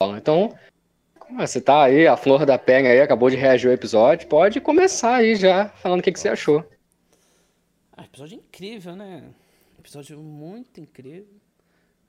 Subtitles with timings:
[0.00, 0.56] Então,
[1.36, 5.16] você tá aí, a flor da penha aí, acabou de reagir ao episódio, pode começar
[5.16, 6.64] aí já, falando o que, que você achou.
[7.96, 9.24] Ah, episódio incrível, né?
[9.76, 11.34] Episódio muito incrível.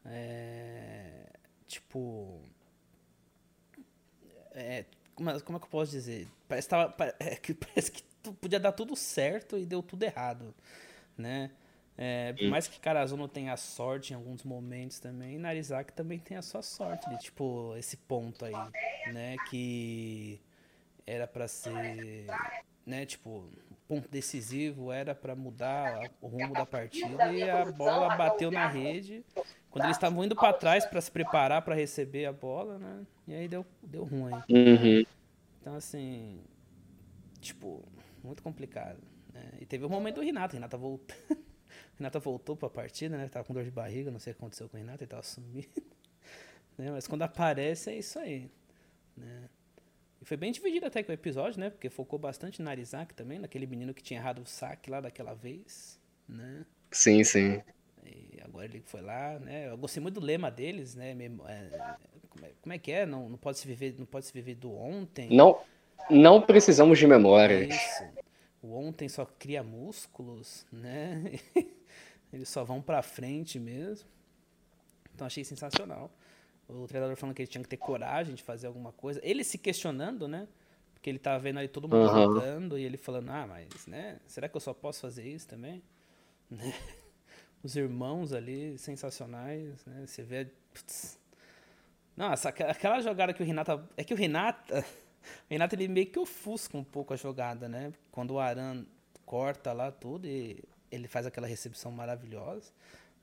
[0.05, 1.31] É...
[1.67, 2.39] Tipo.
[4.51, 4.85] É...
[5.15, 6.27] Como, é, é que eu posso dizer?
[6.47, 8.03] Parece, tava, é, que, parece que
[8.39, 10.53] podia dar tudo certo e deu tudo errado,
[11.17, 11.49] né?
[12.01, 16.41] É, por mais que Karazuno tenha sorte em alguns momentos também, Narizaki também tem a
[16.41, 18.53] sua sorte, de, tipo, esse ponto aí,
[19.11, 19.35] né?
[19.49, 20.39] Que
[21.05, 22.25] era para ser,
[22.85, 23.05] né?
[23.05, 23.49] Tipo,
[23.85, 29.25] ponto decisivo era para mudar o rumo da partida e a bola bateu na rede
[29.69, 33.05] quando eles estavam indo para trás para se preparar para receber a bola, né?
[33.27, 34.31] E aí deu, deu ruim.
[34.49, 35.05] Uhum.
[35.59, 36.39] Então, assim,
[37.41, 37.83] tipo,
[38.23, 39.01] muito complicado.
[39.33, 39.43] Né?
[39.59, 40.55] E teve o momento do Renato.
[40.55, 41.17] Renato voltou.
[41.99, 43.27] Renata voltou pra partida, né?
[43.27, 45.21] Tava com dor de barriga, não sei o que aconteceu com o Renato, ele tava
[45.23, 45.67] sumido.
[46.77, 46.91] né?
[46.91, 48.49] Mas quando aparece é isso aí.
[49.17, 49.49] Né?
[50.21, 51.69] E foi bem dividido até com o episódio, né?
[51.69, 55.33] Porque focou bastante na Arizak também, naquele menino que tinha errado o saque lá daquela
[55.33, 56.65] vez, né?
[56.89, 57.61] Sim, sim.
[58.05, 59.69] E agora ele foi lá, né?
[59.69, 61.15] Eu gostei muito do lema deles, né?
[61.47, 61.95] É,
[62.61, 63.05] como é que é?
[63.05, 65.29] Não, não pode se viver, não pode se viver do ontem.
[65.29, 65.61] Não,
[66.09, 67.65] não precisamos de memória.
[67.65, 68.03] Isso.
[68.61, 71.23] O ontem só cria músculos, né?
[72.31, 74.07] Eles só vão pra frente mesmo.
[75.13, 76.11] Então achei sensacional.
[76.67, 79.19] O treinador falando que ele tinha que ter coragem de fazer alguma coisa.
[79.23, 80.47] Ele se questionando, né?
[80.93, 82.33] Porque ele tava vendo aí todo mundo uhum.
[82.35, 84.19] jogando e ele falando, ah, mas, né?
[84.27, 85.81] Será que eu só posso fazer isso também?
[86.51, 86.73] Né?
[87.61, 90.03] Os irmãos ali, sensacionais, né?
[90.07, 90.47] Você vê.
[90.73, 91.19] Putz.
[92.17, 93.87] Nossa, aquela jogada que o Renata.
[93.95, 94.83] É que o Renata.
[95.21, 97.91] O Renata ele meio que ofusca um pouco a jogada, né?
[98.09, 98.85] Quando o Aran
[99.25, 102.71] corta lá tudo e ele faz aquela recepção maravilhosa.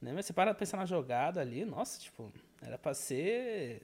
[0.01, 0.13] Né?
[0.13, 3.83] Mas você para pensar na jogada ali, nossa, tipo, era pra ser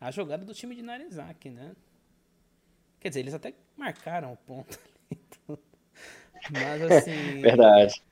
[0.00, 1.74] a jogada do time de Narizaki, né?
[2.98, 4.78] Quer dizer, eles até marcaram o ponto
[5.10, 5.58] ali.
[6.50, 7.40] Mas assim.
[7.40, 8.02] Verdade.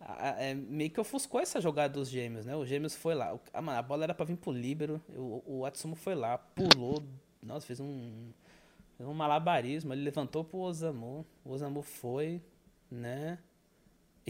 [0.00, 2.54] A, é, meio que ofuscou essa jogada dos gêmeos, né?
[2.56, 3.34] O gêmeos foi lá.
[3.34, 5.02] O, a, a bola era pra vir pro Líbero.
[5.10, 7.02] O, o Atsumo foi lá, pulou.
[7.42, 8.30] Nossa, fez um.
[8.96, 9.92] Fez um malabarismo.
[9.92, 11.26] Ele levantou pro Osamu.
[11.44, 12.40] O Osamu foi,
[12.90, 13.38] né?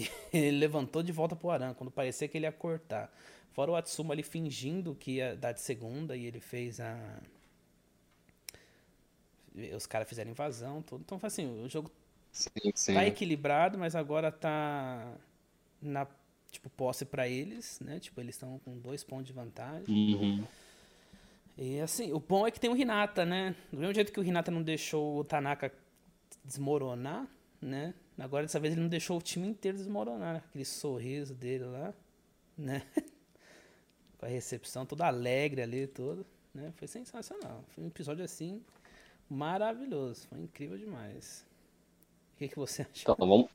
[0.32, 3.12] ele levantou de volta pro Aran, quando parecia que ele ia cortar.
[3.52, 7.20] Fora o Atsuma ali fingindo que ia dar de segunda e ele fez a.
[9.74, 11.02] Os caras fizeram invasão, tudo.
[11.04, 11.90] Então, assim, o jogo
[12.30, 12.94] sim, sim.
[12.94, 15.12] tá equilibrado, mas agora tá
[15.82, 16.06] na
[16.50, 17.98] tipo posse para eles, né?
[17.98, 20.14] Tipo, eles estão com dois pontos de vantagem.
[20.14, 20.44] Uhum.
[21.56, 23.56] E assim, o bom é que tem o Hinata, né?
[23.72, 25.72] Do mesmo jeito que o Hinata não deixou o Tanaka
[26.44, 27.26] desmoronar,
[27.60, 27.92] né?
[28.18, 30.42] Agora dessa vez ele não deixou o time inteiro desmoronar, né?
[30.48, 31.94] aquele sorriso dele lá,
[32.56, 32.82] né?
[34.18, 36.72] Com a recepção toda alegre ali tudo, né?
[36.76, 37.64] Foi sensacional.
[37.68, 38.60] Foi um episódio assim
[39.30, 41.46] maravilhoso, foi incrível demais.
[42.34, 43.14] O que, que você achou?
[43.14, 43.48] Então, vamos...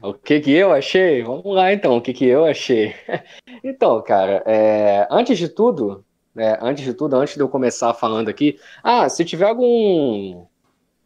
[0.00, 1.22] O que que eu achei?
[1.22, 2.94] Vamos lá então, o que que eu achei?
[3.62, 5.06] então, cara, é...
[5.10, 6.02] antes de tudo,
[6.34, 6.58] é...
[6.62, 10.46] antes de tudo, antes de eu começar falando aqui, ah, se tiver algum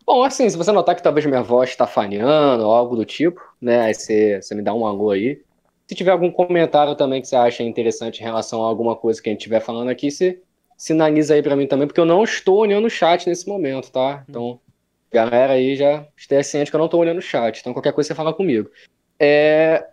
[0.06, 3.40] Bom, assim, se você notar que talvez minha voz está falhando ou algo do tipo,
[3.60, 3.80] né?
[3.80, 5.42] Aí você, você me dá um alô aí.
[5.88, 9.28] Se tiver algum comentário também que você acha interessante em relação a alguma coisa que
[9.28, 10.40] a gente estiver falando aqui, você
[10.76, 14.24] sinaliza aí para mim também, porque eu não estou olhando o chat nesse momento, tá?
[14.28, 14.60] Então,
[15.12, 18.08] galera aí já esteja ciente que eu não estou olhando o chat, então qualquer coisa
[18.08, 18.70] você fala comigo.
[19.18, 19.86] É,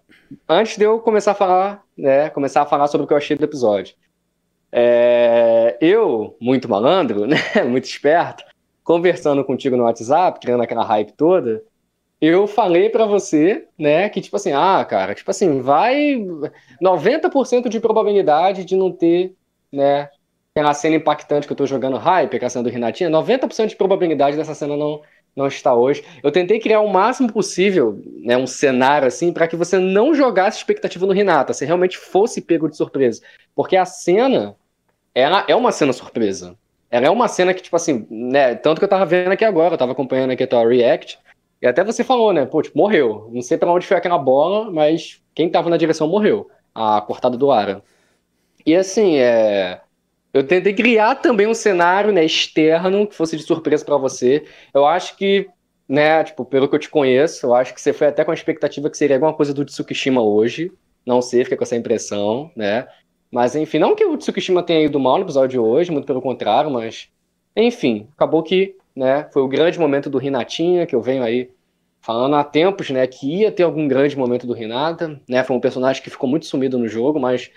[0.47, 3.38] antes de eu começar a falar, né, começar a falar sobre o que eu achei
[3.38, 3.95] do episódio.
[4.72, 7.38] É, eu, muito malandro, né,
[7.68, 8.44] muito esperto,
[8.84, 11.64] conversando contigo no WhatsApp, criando aquela hype toda,
[12.22, 16.26] eu falei para você, né, que tipo assim, ah, cara, tipo assim, vai
[16.82, 19.36] 90% de probabilidade de não ter,
[19.72, 20.10] né,
[20.56, 24.38] aquela cena impactante que eu tô jogando hype, aquela cena do Renatinha, 90% de probabilidade
[24.38, 25.02] dessa cena não
[25.36, 26.04] não está hoje.
[26.22, 30.58] Eu tentei criar o máximo possível, né, um cenário assim, para que você não jogasse
[30.58, 33.22] expectativa no Renata, se realmente fosse pego de surpresa,
[33.56, 34.56] porque a cena
[35.14, 36.58] ela é uma cena surpresa.
[36.94, 38.54] Ela é uma cena que, tipo assim, né?
[38.54, 41.18] Tanto que eu tava vendo aqui agora, eu tava acompanhando aqui a tua React.
[41.60, 42.45] E até você falou, né?
[42.45, 43.31] Pô, tipo, morreu.
[43.31, 46.48] Não sei para onde foi aquela bola, mas quem tava na direção morreu.
[46.72, 47.81] A cortada do Ara.
[48.63, 49.81] E assim, é.
[50.31, 54.45] Eu tentei criar também um cenário, né, externo, que fosse de surpresa para você.
[54.72, 55.48] Eu acho que,
[55.90, 58.36] né, tipo, pelo que eu te conheço, eu acho que você foi até com a
[58.36, 60.72] expectativa que seria alguma coisa do Tsukishima hoje.
[61.04, 62.88] Não sei, fica com essa impressão, né?
[63.33, 66.21] Mas, enfim, não que o Tsukishima tenha ido mal no episódio de hoje, muito pelo
[66.21, 67.09] contrário, mas,
[67.56, 71.50] enfim, acabou que, né, foi o grande momento do Renatinha, que eu venho aí
[72.00, 75.59] falando há tempos, né, que ia ter algum grande momento do Renata, né, foi um
[75.59, 77.50] personagem que ficou muito sumido no jogo, mas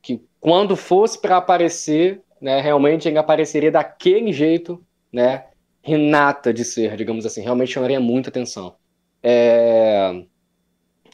[0.00, 4.82] que quando fosse para aparecer, né, realmente ele apareceria daquele jeito,
[5.12, 5.44] né,
[5.82, 8.74] Renata de ser, digamos assim, realmente chamaria muita atenção.
[9.22, 10.24] É...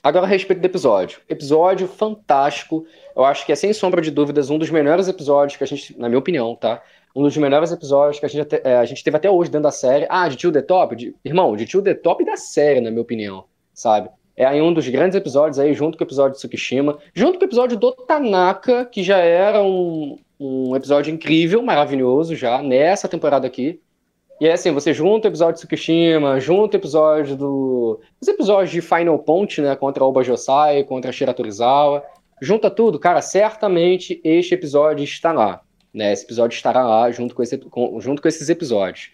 [0.00, 1.20] Agora a respeito do episódio.
[1.28, 2.86] Episódio fantástico.
[3.16, 5.98] Eu acho que é sem sombra de dúvidas um dos melhores episódios que a gente,
[5.98, 6.82] na minha opinião, tá?
[7.14, 9.70] Um dos melhores episódios que a gente, é, a gente teve até hoje dentro da
[9.70, 10.06] série.
[10.10, 10.94] Ah, de Tio The Top?
[10.94, 14.10] De, irmão, de Tio The Top da série, na minha opinião, sabe?
[14.36, 17.46] É aí um dos grandes episódios aí, junto com o episódio de Tsukishima, junto com
[17.46, 23.46] o episódio do Tanaka, que já era um, um episódio incrível, maravilhoso já, nessa temporada
[23.46, 23.80] aqui.
[24.38, 27.98] E é assim, você junta o episódio de Tsukishima, junta o episódio do.
[28.20, 29.74] Os episódios de Final Point, né?
[29.74, 32.04] Contra Oba Josai, contra Shira Torizawa.
[32.40, 35.62] Junta tudo, cara, certamente este episódio está lá.
[35.92, 36.12] Né?
[36.12, 39.10] Esse episódio estará lá junto com, esse, com, junto com esses episódios.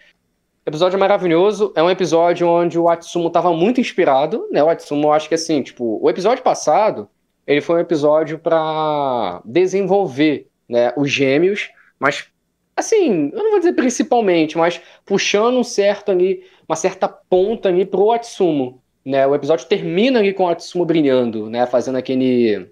[0.67, 4.63] O episódio é maravilhoso, é um episódio onde o Atsumo estava muito inspirado, né?
[4.63, 7.09] O Atsumo, eu acho que assim, tipo, o episódio passado,
[7.47, 12.29] ele foi um episódio para desenvolver, né, os gêmeos, mas
[12.77, 17.85] assim, eu não vou dizer principalmente, mas puxando um certo ali, uma certa ponta ali
[17.85, 19.27] pro Atsumo, né?
[19.27, 22.72] O episódio termina ali com o Atsumo brilhando, né, fazendo aquele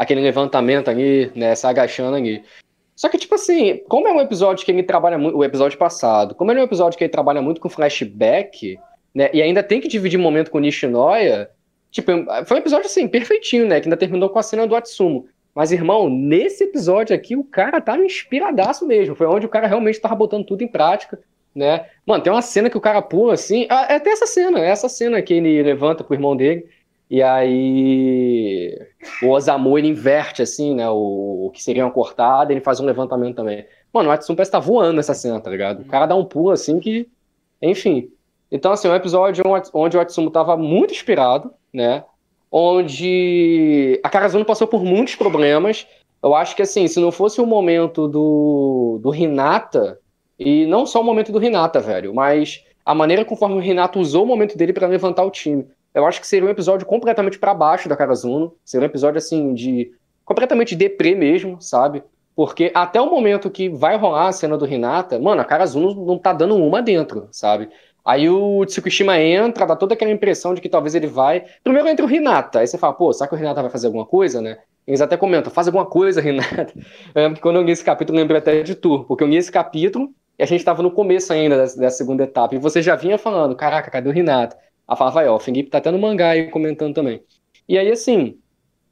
[0.00, 2.42] aquele levantamento ali, né, se agachando ali.
[2.96, 6.34] Só que, tipo assim, como é um episódio que ele trabalha muito, o episódio passado,
[6.34, 8.78] como é um episódio que ele trabalha muito com flashback,
[9.14, 11.50] né, e ainda tem que dividir momento com Nishinoya,
[11.90, 12.10] tipo,
[12.46, 15.26] foi um episódio, assim, perfeitinho, né, que ainda terminou com a cena do Atsumo.
[15.54, 19.16] Mas, irmão, nesse episódio aqui, o cara tava inspiradaço mesmo.
[19.16, 21.18] Foi onde o cara realmente tava botando tudo em prática,
[21.54, 21.86] né?
[22.06, 23.66] Mano, tem uma cena que o cara pula assim.
[23.68, 26.64] É até essa cena, é essa cena que ele levanta pro irmão dele.
[27.10, 28.78] E aí
[29.22, 30.88] o Osamu ele inverte assim, né?
[30.90, 33.66] O, o que seria uma cortada, ele faz um levantamento também.
[33.92, 35.82] Mano, o Atsumo parece que tá voando nessa cena, tá ligado?
[35.82, 37.08] O cara dá um pulo assim que.
[37.60, 38.10] Enfim.
[38.50, 42.04] Então, assim, é um episódio onde o Atsumo tava muito inspirado, né?
[42.50, 45.86] onde a Karazuno passou por muitos problemas.
[46.22, 49.98] Eu acho que, assim, se não fosse o momento do, do Renata,
[50.38, 54.24] e não só o momento do Renata, velho, mas a maneira conforme o Renato usou
[54.24, 55.66] o momento dele para levantar o time.
[55.94, 58.54] Eu acho que seria um episódio completamente para baixo da Karazuno.
[58.64, 59.92] Seria um episódio, assim, de.
[60.24, 62.02] completamente deprê mesmo, sabe?
[62.34, 66.16] Porque até o momento que vai rolar a cena do Renata, mano, a Karazuno não
[66.18, 67.68] tá dando uma dentro, sabe?
[68.04, 71.44] Aí o Tsukushima entra, dá toda aquela impressão de que talvez ele vai.
[71.62, 74.06] Primeiro entra o Hinata, aí você fala, pô, será que o Hinata vai fazer alguma
[74.06, 74.58] coisa, né?
[74.86, 76.72] Eles até comentam, faz alguma coisa, Hinata.
[77.14, 79.52] Eu quando eu li esse capítulo, eu lembrei até de tu, porque eu li esse
[79.52, 82.96] capítulo e a gente estava no começo ainda dessa, dessa, segunda etapa, e você já
[82.96, 84.56] vinha falando, caraca, cadê o Hinata?
[84.94, 87.22] Vai, ó, o Felipe tá até no mangá aí comentando também.
[87.68, 88.36] E aí, assim,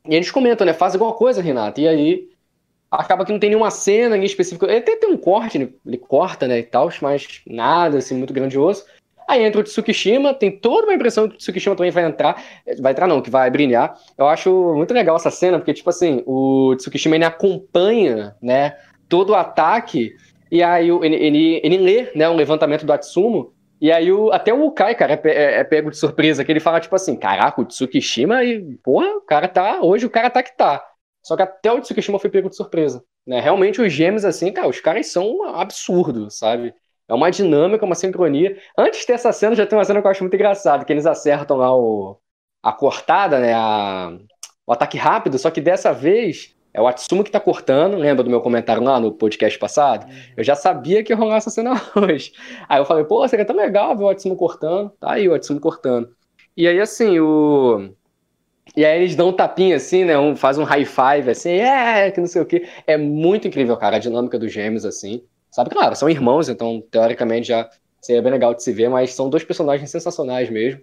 [0.09, 2.29] e eles comentam, né, faz alguma coisa, Renata, e aí
[2.91, 5.99] acaba que não tem nenhuma cena em específico, ele até tem um corte, ele, ele
[5.99, 8.85] corta, né, e tal, mas nada, assim, muito grandioso.
[9.29, 12.43] Aí entra o Tsukishima, tem toda uma impressão que o Tsukishima também vai entrar.
[12.81, 13.94] Vai entrar, não, que vai brilhar.
[14.17, 19.31] Eu acho muito legal essa cena, porque, tipo assim, o Tsukishima ele acompanha, né, todo
[19.31, 20.17] o ataque,
[20.51, 24.53] e aí ele, ele, ele lê, né, um levantamento do Atsumo, e aí o, até
[24.53, 27.61] o Kai, cara, é, é, é, pego de surpresa, que ele fala, tipo assim, caraca,
[27.61, 30.85] o Tsukishima, e, porra, o cara tá, hoje o cara tá que tá.
[31.23, 33.41] Só que até o Tsukishima foi pego de surpresa, né?
[33.41, 36.75] Realmente os gêmeos, assim, cara, os caras são absurdos, sabe?
[37.09, 38.57] É uma dinâmica, uma sincronia.
[38.77, 41.57] Antes dessa cena, já tem uma cena que eu acho muito engraçada, que eles acertam
[41.57, 42.19] lá o,
[42.63, 43.55] a cortada, né?
[43.55, 44.17] A,
[44.67, 47.97] o ataque rápido, só que dessa vez é o Atsumo que tá cortando.
[47.97, 50.07] Lembra do meu comentário lá no podcast passado?
[50.07, 50.19] Uhum.
[50.37, 52.33] Eu já sabia que ia rolar essa cena hoje.
[52.69, 54.91] Aí eu falei, pô, seria tão legal ver o Atsumo cortando.
[55.01, 56.08] Tá aí o Atsumo cortando.
[56.56, 57.91] E aí, assim, o.
[58.77, 60.17] E aí eles dão um tapinha assim, né?
[60.19, 62.69] Um, faz um high five, assim, é, que não sei o quê.
[62.87, 65.23] É muito incrível, cara, a dinâmica dos gêmeos, assim.
[65.51, 67.69] Sabe, claro, são irmãos, então teoricamente já
[68.01, 70.81] seria bem legal de se ver, mas são dois personagens sensacionais mesmo.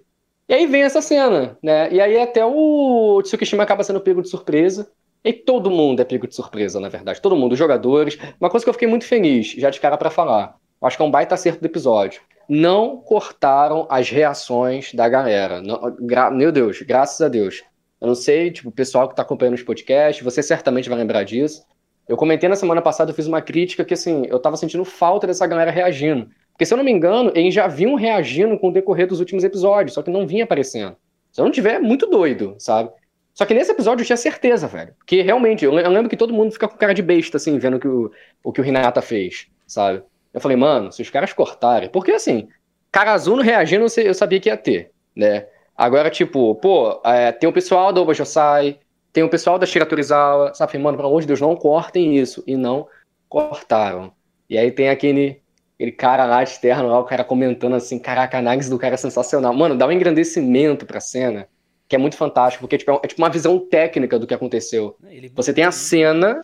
[0.50, 1.92] E aí vem essa cena, né?
[1.92, 4.92] E aí até o Tsukishima acaba sendo pego de surpresa.
[5.26, 7.20] E todo mundo é pego de surpresa, na verdade.
[7.20, 8.16] Todo mundo, os jogadores.
[8.40, 10.56] Uma coisa que eu fiquei muito feliz, já de cara para falar.
[10.80, 12.22] Acho que é um baita acerto do episódio.
[12.48, 15.64] Não cortaram as reações da galera.
[15.64, 17.64] Não, gra, meu Deus, graças a Deus.
[18.00, 21.24] Eu não sei, tipo, o pessoal que tá acompanhando os podcasts, você certamente vai lembrar
[21.24, 21.66] disso.
[22.08, 25.26] Eu comentei na semana passada, eu fiz uma crítica que, assim, eu tava sentindo falta
[25.26, 26.30] dessa galera reagindo.
[26.52, 29.44] Porque, se eu não me engano, eles já vinham reagindo com o decorrer dos últimos
[29.44, 30.96] episódios, só que não vinha aparecendo.
[31.32, 32.92] Se eu não tiver, é muito doido, sabe?
[33.36, 34.96] Só que nesse episódio eu tinha certeza, velho.
[34.98, 37.88] Porque realmente, eu lembro que todo mundo fica com cara de besta, assim, vendo que
[37.88, 38.10] o,
[38.42, 40.02] o que o Renata fez, sabe?
[40.34, 41.90] Eu falei, mano, se os caras cortarem.
[41.90, 42.48] Porque, assim,
[42.90, 45.48] Karazuno reagindo eu sabia que ia ter, né?
[45.76, 48.80] Agora, tipo, pô, é, tem o pessoal do Obajosai,
[49.12, 52.42] tem o pessoal da Shira Torizawa, sabe, mano, pelo amor de Deus, não cortem isso.
[52.48, 52.88] E não
[53.28, 54.14] cortaram.
[54.50, 55.42] E aí tem aquele,
[55.76, 58.98] aquele cara lá externo, lá, o cara comentando assim, caraca, a análise do cara é
[58.98, 59.54] sensacional.
[59.54, 61.50] Mano, dá um engrandecimento pra cena,
[61.88, 64.98] que é muito fantástico, porque tipo, é, é tipo uma visão técnica do que aconteceu.
[65.10, 65.32] Ele...
[65.36, 66.44] Você tem a cena,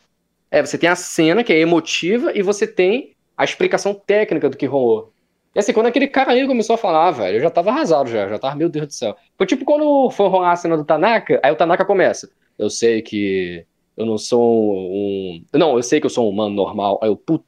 [0.52, 4.58] É, você tem a cena que é emotiva e você tem a explicação técnica do
[4.58, 5.14] que rolou.
[5.56, 8.28] E assim, quando aquele cara ali começou a falar, velho, eu já tava arrasado já,
[8.28, 9.16] já tava, meu Deus do céu.
[9.38, 12.30] Foi tipo quando foi rolar a cena do Tanaka, aí o Tanaka começa.
[12.58, 13.66] Eu sei que
[13.98, 15.44] eu não sou um.
[15.54, 17.00] Não, eu sei que eu sou um humano normal.
[17.02, 17.46] Aí eu, putz,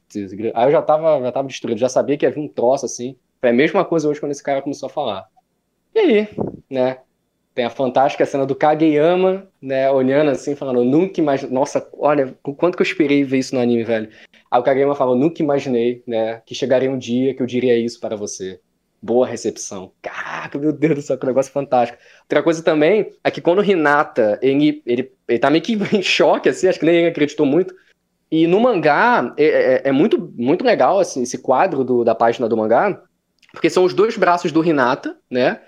[0.54, 3.16] aí eu já tava, já tava destruído, já sabia que ia vir um troço assim.
[3.40, 5.28] Foi a mesma coisa hoje quando esse cara começou a falar.
[5.94, 6.28] E aí,
[6.70, 6.98] né?
[7.54, 12.52] Tem a fantástica cena do Kageyama, né, olhando assim, falando, nunca imaginei, nossa, olha, o
[12.52, 14.10] quanto que eu esperei ver isso no anime, velho.
[14.50, 18.00] Aí o Kageyama falou, nunca imaginei, né, que chegaria um dia que eu diria isso
[18.00, 18.58] para você.
[19.00, 19.92] Boa recepção.
[20.02, 21.98] Caraca, meu Deus do céu, que negócio fantástico.
[22.22, 26.02] Outra coisa também é que quando o Hinata, ele, ele, ele tá meio que em
[26.02, 27.72] choque, assim, acho que nem ele acreditou muito,
[28.30, 32.48] e no mangá, é, é, é muito, muito legal assim, esse quadro do, da página
[32.48, 33.00] do mangá,
[33.52, 35.60] porque são os dois braços do Hinata, né?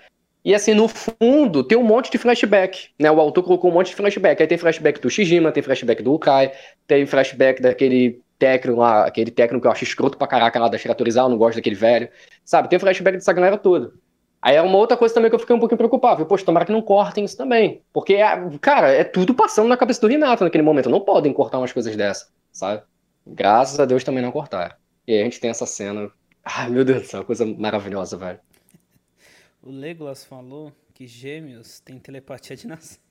[0.47, 3.11] E assim, no fundo, tem um monte de flashback, né?
[3.11, 4.41] O autor colocou um monte de flashback.
[4.41, 6.53] Aí tem flashback do Shijima, tem flashback do Ukai,
[6.87, 10.77] tem flashback daquele técnico lá, aquele técnico que eu acho escroto pra caraca lá da
[10.77, 12.07] Shiratorizal, não gosto daquele velho.
[12.45, 13.91] Sabe, tem flashback dessa galera toda.
[14.41, 16.25] Aí é uma outra coisa também que eu fiquei um pouquinho preocupado.
[16.25, 17.81] Poxa, tomara que não cortem isso também.
[17.91, 18.15] Porque,
[18.61, 20.89] cara, é tudo passando na cabeça do Renato naquele momento.
[20.89, 22.83] Não podem cortar umas coisas dessas, sabe?
[23.25, 24.75] Graças a Deus também não cortaram.
[25.05, 26.09] E aí a gente tem essa cena.
[26.41, 28.39] Ai, meu Deus do céu, coisa maravilhosa, velho.
[29.67, 33.01] O Legolas falou que gêmeos têm telepatia de nascença.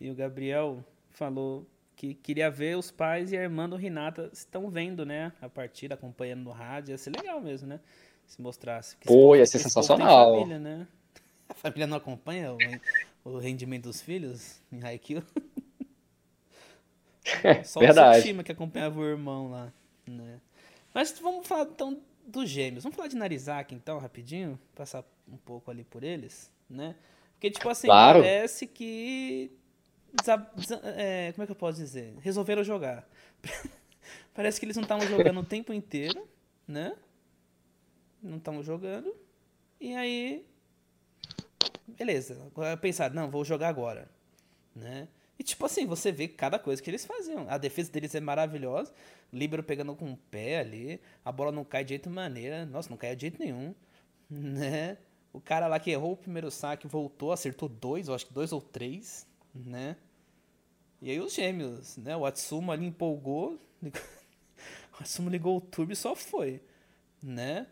[0.00, 1.64] E o Gabriel falou
[1.94, 5.32] que queria ver os pais e a irmã do Renata estão vendo, né?
[5.40, 6.90] A partida, acompanhando no rádio.
[6.90, 7.78] Ia ser legal mesmo, né?
[8.26, 8.96] Se mostrasse.
[8.96, 10.40] Pô, ia ser sensacional.
[10.40, 10.88] Família, né?
[11.48, 12.58] A família não acompanha o,
[13.30, 15.22] o rendimento dos filhos em Haikyuu.
[17.44, 18.18] É, Só Verdade.
[18.18, 19.72] o time que acompanhava o irmão lá,
[20.04, 20.40] né?
[20.92, 22.82] Mas vamos falar então dos gêmeos.
[22.82, 24.58] Vamos falar de Narizaki, então, rapidinho?
[24.74, 26.94] Passar um pouco ali por eles, né?
[27.34, 28.20] Porque, tipo assim, claro.
[28.20, 29.50] parece que.
[30.96, 32.14] É, como é que eu posso dizer?
[32.20, 33.08] Resolveram jogar.
[34.34, 36.28] parece que eles não estavam jogando o tempo inteiro,
[36.68, 36.94] né?
[38.22, 39.14] Não estavam jogando.
[39.80, 40.46] E aí.
[41.86, 42.38] Beleza.
[42.80, 44.08] Pensaram, não, vou jogar agora.
[44.74, 45.08] Né?
[45.42, 47.46] E tipo assim, você vê cada coisa que eles faziam.
[47.48, 48.92] A defesa deles é maravilhosa.
[49.32, 51.00] Líbero pegando com o pé ali.
[51.24, 52.64] A bola não cai de jeito maneira.
[52.64, 53.74] Nossa, não cai de jeito nenhum.
[54.30, 54.96] Né?
[55.30, 58.50] O cara lá que errou o primeiro saque voltou, acertou dois, eu acho que dois
[58.50, 59.94] ou três, né?
[61.02, 62.16] E aí os gêmeos, né?
[62.16, 63.58] O Atsuma ali empolgou.
[63.82, 66.62] o Atsuma ligou o turbo e só foi,
[67.22, 67.66] né?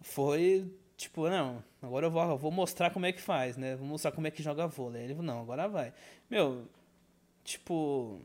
[0.00, 3.76] Foi tipo, não, agora eu vou, eu vou mostrar como é que faz, né?
[3.76, 5.02] Vou mostrar como é que joga vôlei.
[5.02, 5.92] Ele falou, não, agora vai.
[6.30, 6.66] Meu,
[7.44, 8.20] tipo,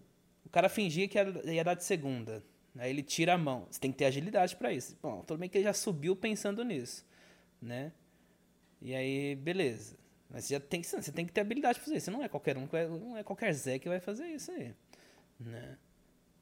[0.46, 2.44] o cara fingia que ia, dar de segunda.
[2.78, 3.68] Aí ele tira a mão.
[3.70, 4.98] Você tem que ter agilidade para isso.
[5.02, 7.06] Bom, tudo bem que ele já subiu pensando nisso,
[7.62, 7.92] né?
[8.82, 9.98] E aí, beleza.
[10.30, 12.12] Mas você já tem que, você tem que ter habilidade para fazer isso.
[12.12, 12.68] Não é qualquer um,
[13.00, 14.74] não é qualquer Zé que vai fazer isso aí,
[15.40, 15.78] né?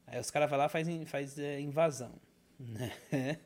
[0.06, 2.12] Aí os caras vão lá e faz, faz é, invasão,
[2.58, 2.92] né?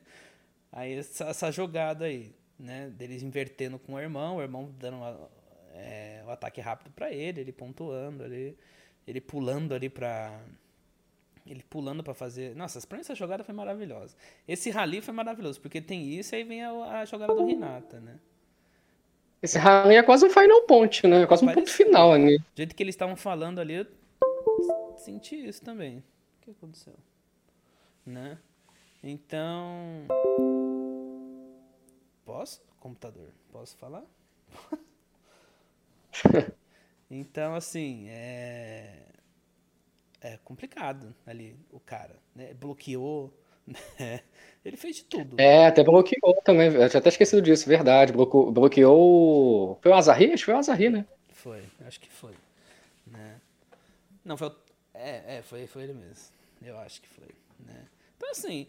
[0.71, 2.91] Aí essa, essa, jogada aí, né?
[2.91, 4.97] Deles invertendo com o irmão, o irmão dando
[5.73, 8.57] é, o ataque rápido para ele, ele pontuando ali, ele
[9.19, 10.39] pulando ali para
[11.47, 12.55] ele pulando para fazer.
[12.55, 14.15] Nossa, pra mim essa jogada foi maravilhosa.
[14.47, 17.99] Esse rally foi maravilhoso, porque tem isso e aí vem a, a jogada do Renata,
[17.99, 18.19] né?
[19.41, 21.23] Esse rally é quase um final point, né?
[21.23, 22.37] É quase um ponto final ali.
[22.37, 23.87] Do jeito que eles estavam falando ali, eu
[24.97, 25.99] senti isso também.
[25.99, 26.03] O
[26.41, 26.93] que aconteceu?
[28.05, 28.37] Né?
[29.01, 30.05] Então.
[32.25, 32.61] Posso?
[32.79, 34.03] Computador, posso falar?
[37.09, 38.38] então, assim, é.
[40.21, 42.53] É complicado ali o cara, né?
[42.53, 43.33] Bloqueou,
[43.65, 44.21] né?
[44.63, 45.39] Ele fez de tudo.
[45.39, 46.73] É, até bloqueou também.
[46.73, 48.11] Eu tinha até esquecido disso, verdade.
[48.11, 48.51] Bloqueou.
[48.51, 49.79] bloqueou...
[49.81, 50.33] Foi o Azarri?
[50.33, 51.05] Acho que foi o Azarri, né?
[51.29, 52.33] Foi, acho que foi.
[53.07, 53.39] Né?
[54.25, 54.55] Não, foi o...
[54.93, 56.33] É, é foi, foi ele mesmo.
[56.61, 57.29] Eu acho que foi.
[57.65, 57.85] Né?
[58.17, 58.67] Então, assim.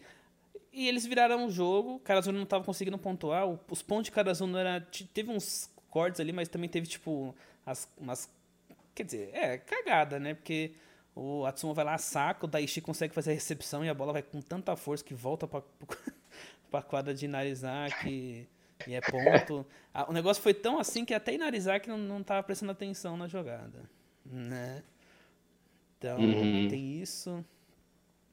[0.71, 1.95] E eles viraram o jogo.
[1.95, 3.45] O Karazuno não estava conseguindo pontuar.
[3.69, 4.79] Os pontos de Karazuno era.
[5.13, 8.29] Teve uns cortes ali, mas também teve, tipo, as, umas.
[8.95, 10.33] Quer dizer, é, cagada, né?
[10.33, 10.71] Porque
[11.15, 14.21] o Atsuma vai lá, saca, o Daishi consegue fazer a recepção e a bola vai
[14.21, 15.61] com tanta força que volta pra,
[16.69, 18.47] pra quadra de Narizaki
[18.87, 19.65] e é ponto.
[20.07, 23.89] o negócio foi tão assim que até Inarizaki não, não tava prestando atenção na jogada,
[24.25, 24.83] né?
[25.97, 26.67] Então, uhum.
[26.69, 27.45] tem isso.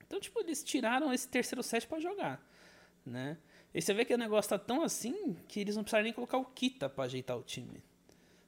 [0.06, 2.42] Então, tipo, eles tiraram esse terceiro set para jogar,
[3.04, 3.36] né?
[3.74, 6.38] E você vê que o negócio tá tão assim que eles não precisaram nem colocar
[6.38, 7.82] o Kita para ajeitar o time.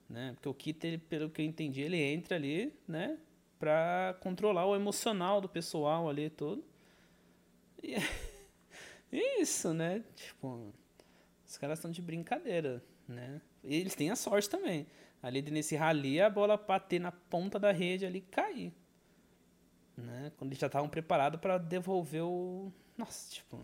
[0.09, 0.33] Né?
[0.35, 3.19] Porque o Kita, ele, pelo que eu entendi, ele entra ali, né?
[3.61, 6.65] Pra controlar o emocional do pessoal ali todo.
[7.83, 8.01] E é
[9.41, 10.03] isso, né?
[10.17, 10.73] Tipo,
[11.47, 13.41] os caras estão de brincadeira, né?
[13.63, 14.87] E eles têm a sorte também.
[15.23, 18.73] Ali nesse rally, a bola bater na ponta da rede ali cair.
[19.97, 20.33] né?
[20.39, 22.73] Quando eles já estavam preparados para devolver o.
[22.97, 23.61] Nossa, tipo.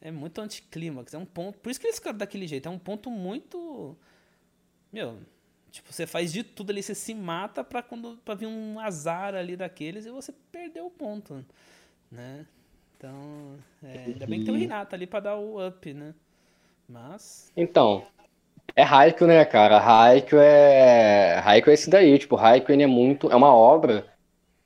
[0.00, 1.14] É muito anticlímax.
[1.14, 1.58] É um ponto.
[1.58, 2.66] Por isso que eles ficaram daquele jeito.
[2.68, 3.96] É um ponto muito.
[4.92, 5.18] Meu.
[5.70, 9.34] Tipo, você faz de tudo ali, você se mata pra, quando, pra vir um azar
[9.34, 11.44] ali daqueles e você perdeu o ponto.
[12.10, 12.44] Né?
[12.96, 13.56] Então.
[13.82, 16.14] É, ainda bem que tem o Renato ali pra dar o up, né?
[16.88, 17.52] Mas.
[17.56, 18.04] Então.
[18.76, 19.78] É Haikyuu, né, cara?
[19.78, 21.40] Haikyuu é.
[21.44, 22.18] Haikyuu é esse daí.
[22.18, 23.30] Tipo, Haikyuu é muito.
[23.30, 24.06] É uma obra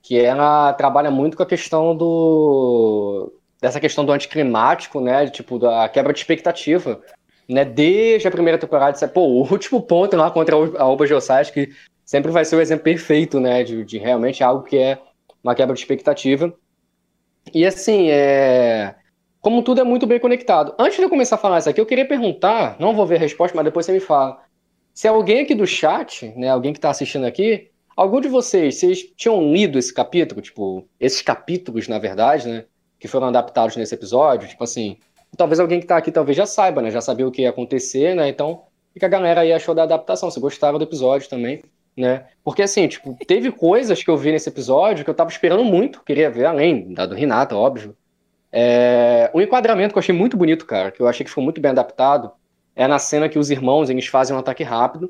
[0.01, 5.89] que ela trabalha muito com a questão do dessa questão do anticlimático, né, tipo da
[5.89, 7.01] quebra de expectativa,
[7.47, 11.69] né, desde a primeira temporada, pô, o último ponto lá contra a Oba Josai, que
[12.03, 14.99] sempre vai ser o exemplo perfeito, né, de, de realmente algo que é
[15.43, 16.53] uma quebra de expectativa.
[17.53, 18.95] E assim, é
[19.41, 20.73] como tudo é muito bem conectado.
[20.79, 23.19] Antes de eu começar a falar isso aqui, eu queria perguntar, não vou ver a
[23.19, 24.41] resposta, mas depois você me fala.
[24.91, 29.03] Se alguém aqui do chat, né, alguém que está assistindo aqui, Algum de vocês, vocês
[29.15, 30.41] tinham lido esse capítulo?
[30.41, 32.65] Tipo, esses capítulos, na verdade, né?
[32.99, 34.49] Que foram adaptados nesse episódio?
[34.49, 34.97] Tipo assim,
[35.35, 36.91] talvez alguém que tá aqui talvez já saiba, né?
[36.91, 38.27] Já sabia o que ia acontecer, né?
[38.29, 38.63] Então,
[38.95, 40.31] o que a galera aí achou da adaptação?
[40.31, 41.63] Se gostaram do episódio também,
[41.95, 42.25] né?
[42.43, 46.03] Porque assim, tipo, teve coisas que eu vi nesse episódio que eu tava esperando muito,
[46.03, 47.95] queria ver, além da do Renata, óbvio.
[48.51, 49.31] É...
[49.35, 52.31] Enquadramento que eu achei muito bonito, cara, que eu achei que ficou muito bem adaptado,
[52.75, 55.09] é na cena que os irmãos, eles fazem um ataque rápido,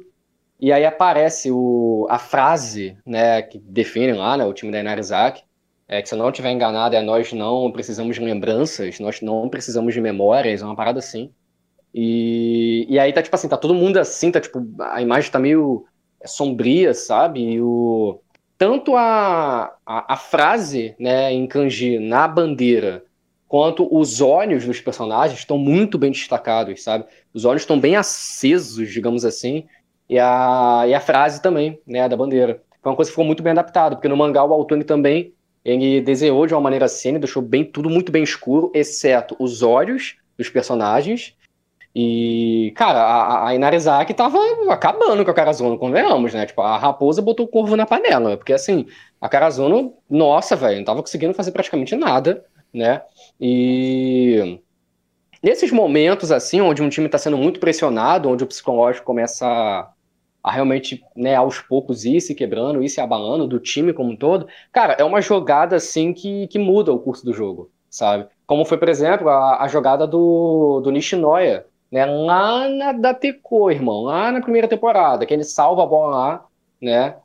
[0.59, 5.43] e aí aparece o, a frase né, que define lá né, o time da Inarizaki,
[5.87, 9.47] é que se eu não estiver enganado, é nós não precisamos de lembranças, nós não
[9.49, 11.31] precisamos de memórias, é uma parada assim.
[11.93, 15.39] E, e aí tá tipo assim, tá todo mundo assim, tá tipo, a imagem tá
[15.39, 15.85] meio
[16.25, 17.39] sombria, sabe?
[17.53, 18.19] E o,
[18.57, 23.03] tanto a, a, a frase né, em kanji na bandeira,
[23.47, 27.05] quanto os olhos dos personagens estão muito bem destacados, sabe?
[27.33, 29.65] Os olhos estão bem acesos, digamos assim,
[30.09, 32.61] e a, e a frase também, né, da bandeira.
[32.81, 35.34] Foi uma coisa que ficou muito bem adaptada, porque no mangá o autor também
[35.65, 40.15] ele desenhou de uma maneira assim, deixou bem tudo muito bem escuro, exceto os olhos
[40.37, 41.35] dos personagens.
[41.95, 44.37] E, cara, a, a Inarizaki tava
[44.69, 46.45] acabando com a Karazono, convenhamos, né?
[46.45, 48.85] Tipo, a raposa botou o corvo na panela, porque assim,
[49.19, 53.01] a Karazono, nossa, velho, não tava conseguindo fazer praticamente nada, né?
[53.39, 54.59] E
[55.41, 59.89] nesses momentos, assim, onde um time está sendo muito pressionado, onde o psicológico começa
[60.45, 64.11] a, a realmente, né, aos poucos ir se quebrando, ir se abalando do time como
[64.11, 68.27] um todo, cara, é uma jogada assim que, que muda o curso do jogo, sabe?
[68.45, 73.71] Como foi, por exemplo, a, a jogada do, do Nishinoya, né, lá na da Teco,
[73.71, 76.45] irmão, lá na primeira temporada, que ele salva a bola lá,
[76.81, 77.15] né?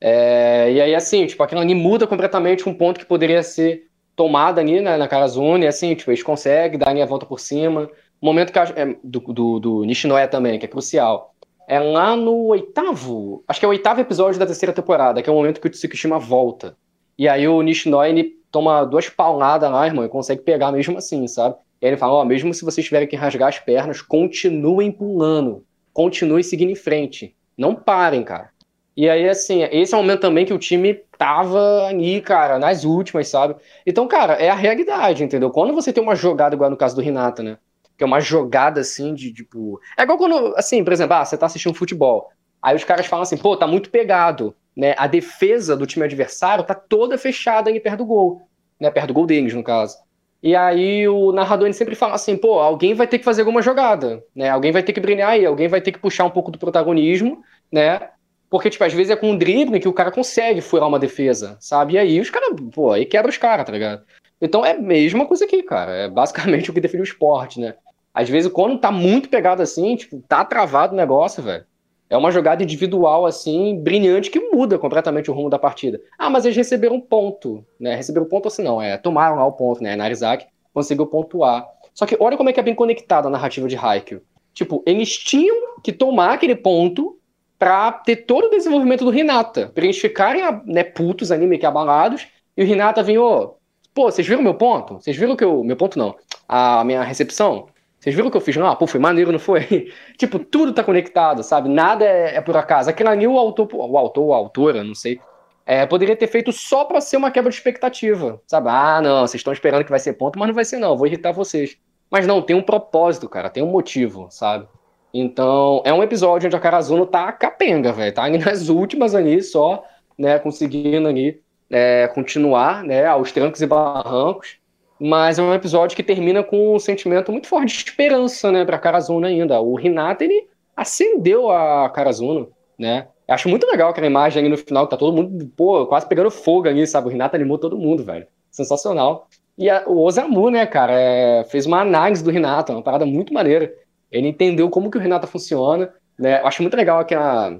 [0.00, 4.58] É, e aí, assim, tipo, aquilo ali muda completamente um ponto que poderia ser tomado
[4.58, 7.90] ali né, na Karazune, assim, tipo, eles conseguem dar a volta por cima.
[8.20, 11.34] Momento que é, do, do, do Nishinoya também, que é crucial
[11.68, 15.32] é lá no oitavo, acho que é o oitavo episódio da terceira temporada, que é
[15.32, 16.76] o momento que o Tsukishima volta.
[17.18, 21.26] E aí o Nishinoi, ele toma duas pauladas lá, irmão, e consegue pegar mesmo assim,
[21.26, 21.56] sabe?
[21.80, 24.92] E aí ele fala, ó, oh, mesmo se vocês tiverem que rasgar as pernas, continuem
[24.92, 28.50] pulando, continuem seguindo em frente, não parem, cara.
[28.96, 32.84] E aí, assim, esse é o momento também que o time tava ali, cara, nas
[32.84, 33.54] últimas, sabe?
[33.86, 35.50] Então, cara, é a realidade, entendeu?
[35.50, 37.58] Quando você tem uma jogada igual no caso do Renata, né?
[37.96, 39.80] Que é uma jogada assim de tipo.
[39.96, 42.28] É igual quando, assim, por exemplo, ah, você tá assistindo futebol.
[42.62, 44.54] Aí os caras falam assim, pô, tá muito pegado.
[44.76, 44.94] Né?
[44.98, 48.48] A defesa do time adversário tá toda fechada ali perto do gol.
[48.78, 48.90] Né?
[48.90, 49.96] Perto do gol deles, no caso.
[50.42, 53.62] E aí o narrador ele sempre fala assim, pô, alguém vai ter que fazer alguma
[53.62, 54.50] jogada, né?
[54.50, 57.42] Alguém vai ter que brilhar aí, alguém vai ter que puxar um pouco do protagonismo,
[57.72, 58.10] né?
[58.48, 61.56] Porque, tipo, às vezes é com um drible que o cara consegue furar uma defesa,
[61.58, 61.94] sabe?
[61.94, 64.04] E aí os caras, pô, aí quebra os caras, tá ligado?
[64.40, 65.92] Então é a mesma coisa aqui, cara.
[65.92, 67.74] É basicamente o que define o esporte, né?
[68.16, 71.66] Às vezes, quando tá muito pegado assim, tipo, tá travado o negócio, velho.
[72.08, 76.00] É uma jogada individual, assim, brilhante, que muda completamente o rumo da partida.
[76.18, 77.94] Ah, mas eles receberam ponto, né?
[77.94, 79.94] Receberam ponto assim, não, é, tomaram lá o ponto, né?
[79.96, 81.66] Narizak conseguiu pontuar.
[81.92, 84.22] Só que olha como é que é bem conectada a narrativa de Haikyuu.
[84.54, 87.18] Tipo, eles tinham que tomar aquele ponto
[87.58, 89.70] pra ter todo o desenvolvimento do Renata.
[89.74, 92.26] Pra eles ficarem, né, putos ali, meio que abalados.
[92.56, 93.56] E o Renata vinha, ô,
[93.92, 94.94] pô, vocês viram meu ponto?
[94.94, 95.62] Vocês viram que eu.
[95.62, 96.16] Meu ponto não.
[96.48, 97.66] A minha recepção?
[98.06, 98.54] Vocês viram o que eu fiz?
[98.56, 99.90] Não, ah, pô, foi maneiro, não foi?
[100.16, 101.68] tipo, tudo tá conectado, sabe?
[101.68, 102.88] Nada é, é por acaso.
[102.88, 105.20] Aquilo ali, o autor, o autor ou a autora, não sei,
[105.66, 108.68] é, poderia ter feito só para ser uma quebra de expectativa, sabe?
[108.70, 111.08] Ah, não, vocês estão esperando que vai ser ponto, mas não vai ser não, vou
[111.08, 111.76] irritar vocês.
[112.08, 114.68] Mas não, tem um propósito, cara, tem um motivo, sabe?
[115.12, 119.82] Então, é um episódio onde a Karazuno tá capenga, velho, tá nas últimas ali, só,
[120.16, 124.58] né, conseguindo ali é, continuar, né, aos trancos e barrancos,
[125.00, 128.78] mas é um episódio que termina com um sentimento muito forte de esperança, né, pra
[128.78, 129.60] Karazuno ainda.
[129.60, 133.08] O Hinata, ele acendeu a Karazuno, né?
[133.28, 136.30] Acho muito legal aquela imagem ali no final, que tá todo mundo, pô, quase pegando
[136.30, 137.08] fogo ali, sabe?
[137.08, 138.26] O Renato animou todo mundo, velho.
[138.50, 139.28] Sensacional.
[139.58, 143.34] E a, o Osamu, né, cara, é, fez uma análise do Renato, uma parada muito
[143.34, 143.72] maneira.
[144.12, 146.40] Ele entendeu como que o Renato funciona, né?
[146.40, 147.58] Eu acho muito legal aquela,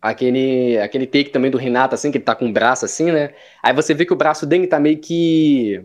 [0.00, 3.34] aquele, aquele take também do Renato, assim, que ele tá com o braço assim, né?
[3.62, 5.84] Aí você vê que o braço dele tá meio que.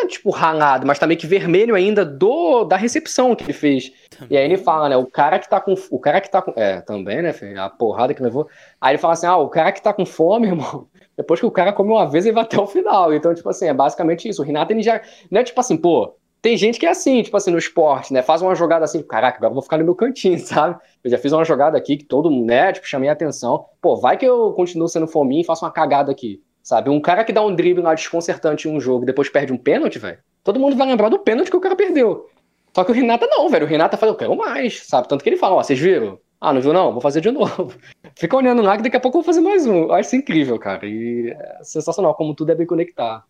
[0.00, 3.92] É tipo ralado, mas tá meio que vermelho ainda do da recepção que ele fez.
[4.30, 4.96] E aí ele fala, né?
[4.96, 5.74] O cara que tá com.
[5.90, 6.52] O cara que tá com.
[6.56, 7.60] É, também, né, filho?
[7.60, 8.48] A porrada que levou.
[8.80, 10.88] Aí ele fala assim: ah, o cara que tá com fome, irmão.
[11.16, 13.12] Depois que o cara come uma vez, ele vai até o final.
[13.12, 14.42] Então, tipo assim, é basicamente isso.
[14.42, 15.00] O Renato, ele já.
[15.30, 18.20] Não é tipo assim, pô, tem gente que é assim, tipo assim, no esporte, né?
[18.20, 20.76] Faz uma jogada assim, caraca, agora eu vou ficar no meu cantinho, sabe?
[21.04, 22.72] Eu já fiz uma jogada aqui que todo mundo, né?
[22.72, 23.66] Tipo, chamei a atenção.
[23.80, 26.90] Pô, vai que eu continuo sendo fominho e faço uma cagada aqui, sabe?
[26.90, 29.58] Um cara que dá um drible lá desconcertante em um jogo e depois perde um
[29.58, 30.18] pênalti, velho.
[30.44, 32.28] Todo mundo vai lembrar do pênalti que o cara perdeu.
[32.74, 33.66] Só que o Renata não, velho.
[33.66, 35.08] O Renata fala, eu quero mais, sabe?
[35.08, 36.18] Tanto que ele fala, ó, vocês viram?
[36.40, 36.90] Ah, não viu não?
[36.92, 37.72] Vou fazer de novo.
[38.16, 39.84] Fica olhando lá que daqui a pouco eu vou fazer mais um.
[39.84, 40.86] Eu acho isso incrível, cara.
[40.86, 43.24] E é sensacional como tudo é bem conectar.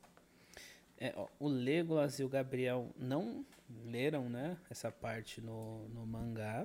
[0.99, 3.45] É, ó, o Legolas e o Gabriel não
[3.85, 6.65] leram, né, essa parte no, no mangá.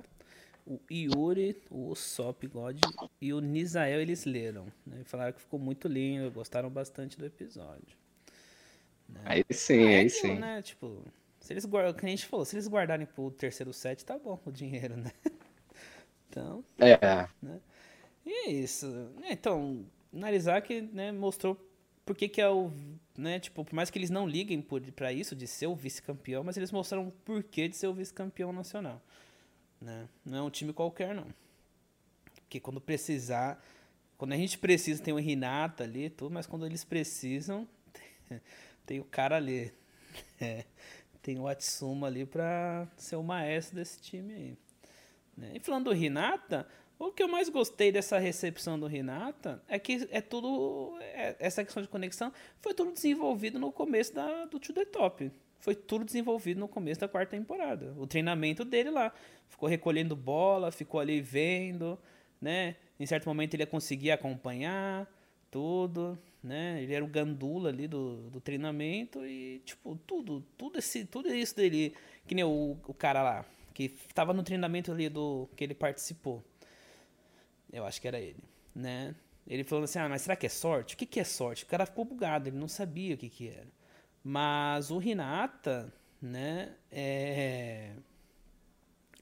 [0.68, 2.78] O Yuri, o Usopp God
[3.22, 4.66] e o Nisael eles leram.
[4.86, 7.96] Né, falaram que ficou muito lindo, gostaram bastante do episódio.
[9.08, 9.20] Né?
[9.24, 10.38] Aí sim, aí, aí sim.
[10.38, 11.02] Né, tipo,
[11.40, 14.38] se eles guardam, que a gente falou, se eles guardarem pro terceiro set, tá bom
[14.44, 15.10] o dinheiro, né?
[16.30, 16.62] Então.
[16.78, 17.26] É.
[17.40, 17.58] Né?
[18.24, 19.10] E é isso.
[19.24, 21.58] Então, Narizaki né, mostrou
[22.04, 22.70] por que, que é o.
[23.16, 24.62] Né, tipo, por mais que eles não liguem
[24.94, 28.52] para isso, de ser o vice-campeão, mas eles mostraram o porquê de ser o vice-campeão
[28.52, 29.02] nacional.
[29.80, 30.08] Né?
[30.24, 31.26] Não é um time qualquer, não.
[32.34, 33.62] Porque quando precisar.
[34.16, 37.68] Quando a gente precisa, tem o Renata ali, tudo, mas quando eles precisam,
[38.84, 39.72] tem o cara ali.
[40.40, 40.64] É,
[41.20, 44.58] tem o Atsuma ali pra ser o maestro desse time aí.
[45.36, 45.52] Né?
[45.54, 46.66] E falando do Renata,
[46.98, 50.96] o que eu mais gostei dessa recepção do Renata é que é tudo.
[51.00, 55.30] É, essa questão de conexão foi tudo desenvolvido no começo da, do To The Top.
[55.58, 57.94] Foi tudo desenvolvido no começo da quarta temporada.
[57.96, 59.12] O treinamento dele lá.
[59.48, 61.98] Ficou recolhendo bola, ficou ali vendo,
[62.40, 62.76] né?
[62.98, 65.08] Em certo momento ele ia conseguir acompanhar
[65.50, 66.82] tudo, né?
[66.82, 71.56] Ele era o gandula ali do, do treinamento e, tipo, tudo, tudo, esse, tudo isso
[71.56, 71.94] dele.
[72.26, 73.44] Que nem o, o cara lá,
[73.74, 76.44] que estava no treinamento ali do que ele participou.
[77.72, 78.42] Eu acho que era ele,
[78.74, 79.14] né?
[79.46, 80.94] Ele falou assim: ah, mas será que é sorte?
[80.94, 81.64] O que, que é sorte?
[81.64, 83.66] O cara ficou bugado, ele não sabia o que, que era.
[84.30, 86.74] Mas o Renata, né?
[86.92, 87.94] É...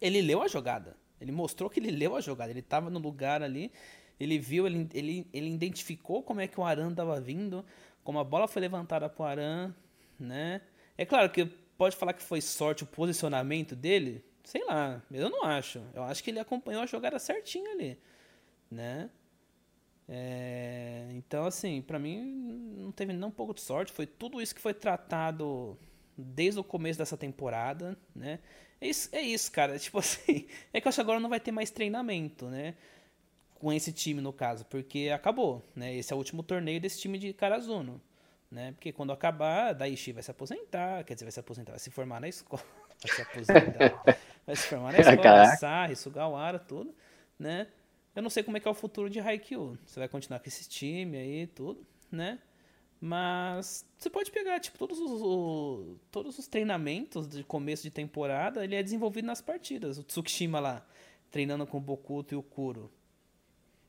[0.01, 0.97] Ele leu a jogada.
[1.21, 2.51] Ele mostrou que ele leu a jogada.
[2.51, 3.71] Ele estava no lugar ali,
[4.19, 7.65] ele viu, ele, ele, ele identificou como é que o Aran estava vindo,
[8.03, 9.75] como a bola foi levantada para o Aran,
[10.19, 10.61] né?
[10.99, 11.47] É claro que
[11.79, 15.81] pode falar que foi sorte o posicionamento dele, sei lá, eu não acho.
[15.95, 17.97] Eu acho que ele acompanhou a jogada certinho ali
[18.71, 19.11] né?
[20.09, 22.23] É, então, assim, para mim
[22.79, 23.93] não teve nem um pouco de sorte.
[23.93, 25.77] Foi tudo isso que foi tratado
[26.17, 28.39] desde o começo dessa temporada, né?
[28.81, 29.79] É isso, é isso cara.
[29.79, 32.75] Tipo assim, é que eu acho que agora não vai ter mais treinamento, né?
[33.55, 35.95] Com esse time, no caso, porque acabou, né?
[35.95, 38.01] Esse é o último torneio desse time de Karazuno,
[38.51, 38.73] né?
[38.73, 42.21] Porque quando acabar, Daichi vai se aposentar, quer dizer, vai se aposentar, vai se formar
[42.21, 42.63] na escola,
[43.03, 46.95] vai se aposentar, vai se formar na escola, Sarri, Sugawara, tudo,
[47.39, 47.67] né?
[48.17, 49.79] Eu não sei como é que é o futuro de Haikyuu.
[49.85, 52.39] Você vai continuar com esse time aí tudo, né?
[52.99, 58.65] Mas você pode pegar, tipo, todos os, o, todos os treinamentos de começo de temporada,
[58.65, 59.99] ele é desenvolvido nas partidas.
[59.99, 60.87] O Tsukishima lá,
[61.31, 62.91] treinando com o Bokuto e o Kuro.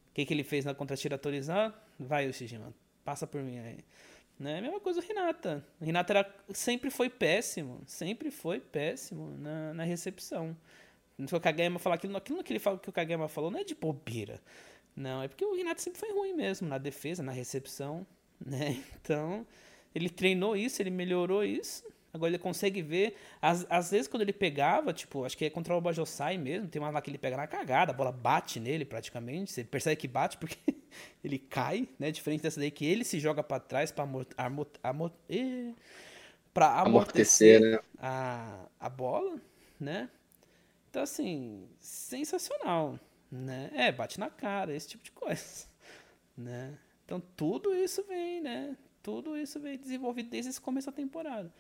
[0.10, 1.74] O que, que ele fez na contra Torizan?
[1.98, 2.74] Vai, Ushijima,
[3.06, 3.80] passa por mim aí.
[4.38, 4.60] Né?
[4.60, 5.66] Mesma coisa o Renata.
[5.80, 10.56] O Renata era, sempre foi péssimo, sempre foi péssimo na, na recepção.
[11.18, 13.60] Não foi o Kageyama falar aquilo, aquilo que ele fala que o Kageyama falou não
[13.60, 14.40] é de bobeira.
[14.96, 18.06] Não, é porque o Renato sempre foi ruim mesmo, na defesa, na recepção,
[18.44, 18.84] né?
[19.02, 19.46] Então,
[19.94, 21.84] ele treinou isso, ele melhorou isso.
[22.14, 23.16] Agora ele consegue ver.
[23.42, 26.82] Às, às vezes, quando ele pegava, tipo, acho que é contra o Bajosai mesmo, tem
[26.82, 29.52] uma lá que ele pega na cagada, a bola bate nele praticamente.
[29.52, 30.58] Você percebe que bate porque
[31.24, 32.12] ele cai, né?
[32.12, 34.40] Diferente dessa daí que ele se joga para trás para amortecer,
[36.56, 37.80] amortecer né?
[38.00, 39.40] a, a bola,
[39.80, 40.10] né?
[40.90, 43.00] Então, assim, sensacional,
[43.32, 43.70] né?
[43.74, 45.66] É, bate na cara, esse tipo de coisa,
[46.38, 46.78] né?
[47.06, 48.76] Então, tudo isso vem, né?
[49.04, 51.52] Tudo isso vem desenvolvido desde esse começo da temporada.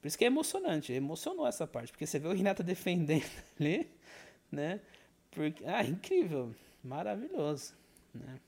[0.00, 3.24] Por isso que é emocionante, emocionou essa parte, porque você vê o Renata defendendo
[3.58, 3.90] ali,
[4.50, 4.80] né?
[5.30, 7.74] Porque, ah, incrível, maravilhoso,
[8.14, 8.38] né?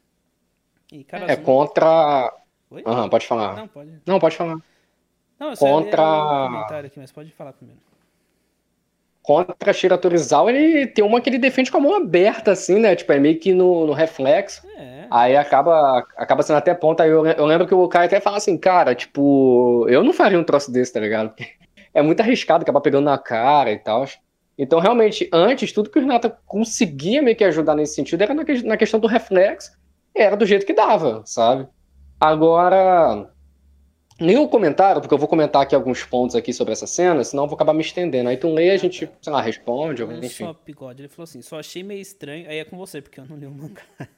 [0.93, 2.35] E, cara, é contra...
[2.71, 2.83] Oi?
[2.87, 3.57] Uhum, pode falar.
[3.57, 4.03] Não, pode.
[4.07, 4.61] Não, pode falar.
[5.39, 6.03] Não, eu contra...
[6.03, 7.81] Um comentário aqui, mas pode falar primeiro.
[9.23, 12.97] Contra Shira Torizawa, ele tem uma que ele defende com a mão aberta, assim, né?
[12.97, 14.67] Tipo, é meio que no, no reflexo.
[14.77, 15.07] É.
[15.11, 17.03] Aí acaba, acaba sendo até ponta.
[17.03, 20.39] Aí eu, eu lembro que o cara até fala assim, cara, tipo, eu não faria
[20.39, 21.33] um troço desse, tá ligado?
[21.93, 24.07] É muito arriscado, acabar pegando na cara e tal.
[24.57, 28.45] Então, realmente, antes, tudo que o Renata conseguia meio que ajudar nesse sentido era na,
[28.65, 29.73] na questão do reflexo,
[30.15, 31.67] era do jeito que dava, sabe?
[32.21, 33.29] Agora,
[34.21, 37.49] nenhum comentário, porque eu vou comentar aqui alguns pontos aqui sobre essa cena, senão eu
[37.49, 38.29] vou acabar me estendendo.
[38.29, 40.45] Aí tu lê, a gente, sei lá, responde, ou, enfim.
[40.45, 43.27] Só, Bigode, ele falou assim, só achei meio estranho, aí é com você, porque eu
[43.27, 43.83] não li o mangá,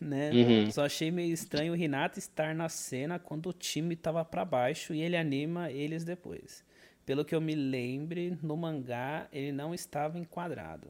[0.00, 0.30] né?
[0.30, 0.70] Uhum.
[0.70, 4.94] Só achei meio estranho o Renata estar na cena quando o time tava para baixo
[4.94, 6.64] e ele anima eles depois.
[7.04, 10.88] Pelo que eu me lembre, no mangá ele não estava enquadrado.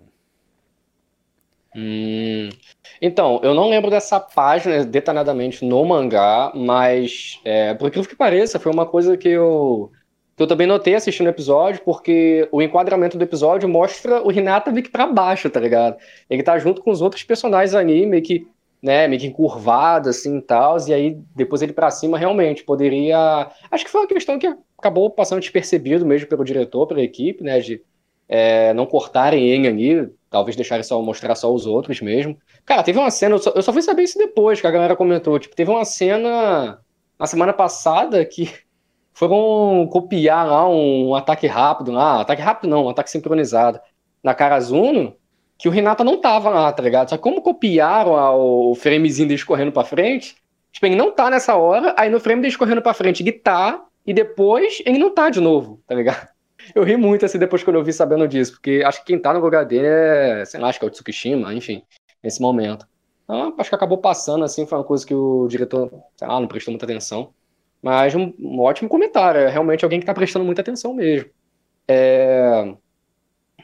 [1.74, 2.50] Hum.
[3.00, 8.58] Então, eu não lembro dessa página detalhadamente no mangá, mas é, por incrível que pareça,
[8.60, 9.90] foi uma coisa que eu,
[10.36, 14.70] que eu também notei assistindo o episódio, porque o enquadramento do episódio mostra o Hinata
[14.70, 15.96] meio que pra baixo, tá ligado?
[16.28, 18.46] Ele tá junto com os outros personagens ali, meio que,
[18.82, 23.50] né, meio que encurvado, assim e tal, e aí depois ele pra cima realmente poderia.
[23.70, 27.60] Acho que foi uma questão que acabou passando despercebido mesmo pelo diretor, pela equipe, né,
[27.60, 27.82] de
[28.32, 32.38] é, não cortarem ele ali, talvez deixarem só mostrar só os outros mesmo.
[32.64, 34.96] Cara, teve uma cena, eu só, eu só fui saber isso depois, que a galera
[34.96, 36.80] comentou, tipo, teve uma cena
[37.18, 38.50] na semana passada que
[39.12, 43.78] foram copiar lá um ataque rápido lá, ataque rápido não, um ataque sincronizado
[44.24, 45.14] na Karazuno,
[45.58, 47.10] que o Renata não tava lá, tá ligado?
[47.10, 50.36] Só que como copiaram o framezinho dele correndo pra frente,
[50.72, 53.84] tipo, ele não tá nessa hora, aí no frame dele correndo pra frente ele tá,
[54.06, 56.31] e depois ele não tá de novo, tá ligado?
[56.74, 59.32] Eu ri muito assim depois quando eu vi sabendo disso, porque acho que quem tá
[59.32, 61.82] no lugar dele é, sei lá, acho que é o Tsukishima, enfim,
[62.22, 62.86] nesse momento.
[63.24, 66.48] Então, acho que acabou passando, assim, foi uma coisa que o diretor, sei lá, não
[66.48, 67.32] prestou muita atenção.
[67.80, 71.30] Mas um, um ótimo comentário, é realmente alguém que tá prestando muita atenção mesmo.
[71.88, 72.74] É...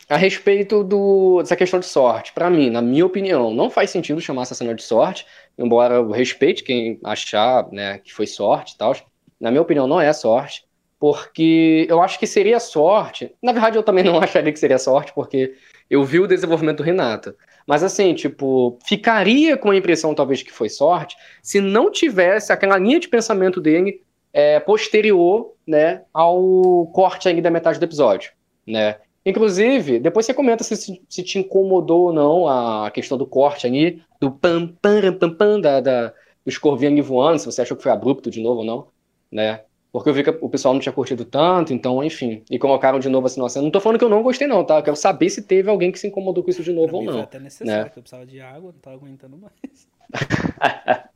[0.08, 4.20] A respeito do, dessa questão de sorte, para mim, na minha opinião, não faz sentido
[4.20, 8.78] chamar essa cena de sorte, embora eu respeite quem achar né, que foi sorte e
[8.78, 8.94] tal.
[9.40, 10.64] Na minha opinião, não é sorte,
[10.98, 13.32] porque eu acho que seria sorte.
[13.42, 15.54] Na verdade, eu também não acharia que seria sorte, porque
[15.88, 17.34] eu vi o desenvolvimento do Renata.
[17.66, 22.78] Mas assim, tipo, ficaria com a impressão talvez que foi sorte se não tivesse aquela
[22.78, 28.32] linha de pensamento dele é, posterior, né, ao corte ainda da metade do episódio,
[28.66, 28.96] né?
[29.24, 34.02] Inclusive, depois você comenta se, se te incomodou ou não a questão do corte ali,
[34.18, 36.14] do pam pam pam pam da, da
[36.46, 38.87] dos corvinhos voando, se você achou que foi abrupto de novo ou não,
[39.30, 39.61] né?
[39.90, 42.42] Porque eu vi que o pessoal não tinha curtido tanto, então, enfim.
[42.51, 44.79] E colocaram de novo assim, nossa, não tô falando que eu não gostei, não, tá?
[44.79, 47.05] Eu quero saber se teve alguém que se incomodou com isso de novo pra ou
[47.05, 47.12] não.
[47.14, 47.90] Foi até necessário, né?
[47.90, 49.88] que eu precisava de água, não tava aguentando mais.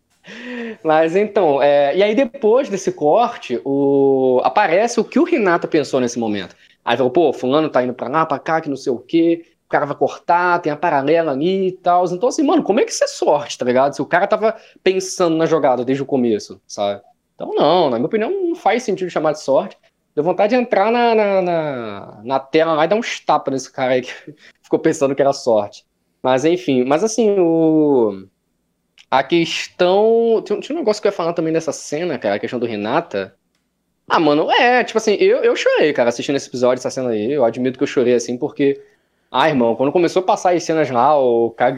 [0.82, 1.94] Mas então, é...
[1.96, 4.40] e aí depois desse corte, o...
[4.42, 6.56] aparece o que o Renato pensou nesse momento.
[6.84, 9.44] Aí falou, pô, fulano tá indo pra lá, pra cá, que não sei o quê,
[9.66, 12.04] o cara vai cortar, tem a paralela ali e tal.
[12.06, 13.94] Então, assim, mano, como é que isso é sorte, tá ligado?
[13.94, 17.02] Se o cara tava pensando na jogada desde o começo, sabe?
[17.34, 19.76] Então, não, na minha opinião, não faz sentido chamar de sorte.
[20.14, 23.72] Deu vontade de entrar na, na, na, na tela lá e dar uns tapas nesse
[23.72, 24.12] cara aí que
[24.62, 25.84] ficou pensando que era sorte.
[26.22, 28.26] Mas, enfim, mas assim, o.
[29.10, 30.42] A questão.
[30.44, 33.34] Tinha, um negócio que eu ia falar também dessa cena, cara, a questão do Renata.
[34.08, 37.32] Ah, mano, é, tipo assim, eu, eu chorei, cara, assistindo esse episódio, essa cena aí.
[37.32, 38.80] Eu admito que eu chorei assim, porque.
[39.30, 41.72] Ah, irmão, quando começou a passar as cenas lá, o cara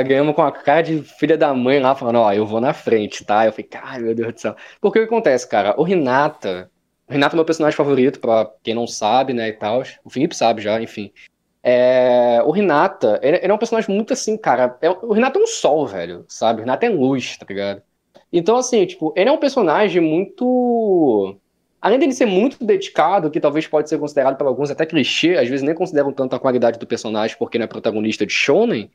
[0.00, 3.24] ganhamos com a cara de filha da mãe lá, falando, ó, eu vou na frente,
[3.24, 3.44] tá?
[3.44, 4.56] Eu falei, cara, meu Deus do céu.
[4.80, 5.74] Porque o que acontece, cara?
[5.76, 6.70] O Renata,
[7.08, 9.82] o Renata é meu personagem favorito, pra quem não sabe, né, e tal.
[10.04, 11.12] O Felipe sabe já, enfim.
[11.62, 14.76] É, o Renata, ele, ele, é um personagem muito assim, cara.
[14.80, 16.60] É, o Renata é um sol, velho, sabe?
[16.60, 17.82] O Renata é luz, tá ligado?
[18.32, 21.36] Então, assim, tipo, ele é um personagem muito.
[21.80, 25.48] Além dele ser muito dedicado, que talvez pode ser considerado por alguns até clichê, às
[25.48, 28.88] vezes nem consideram tanto a qualidade do personagem porque ele é protagonista de Shonen,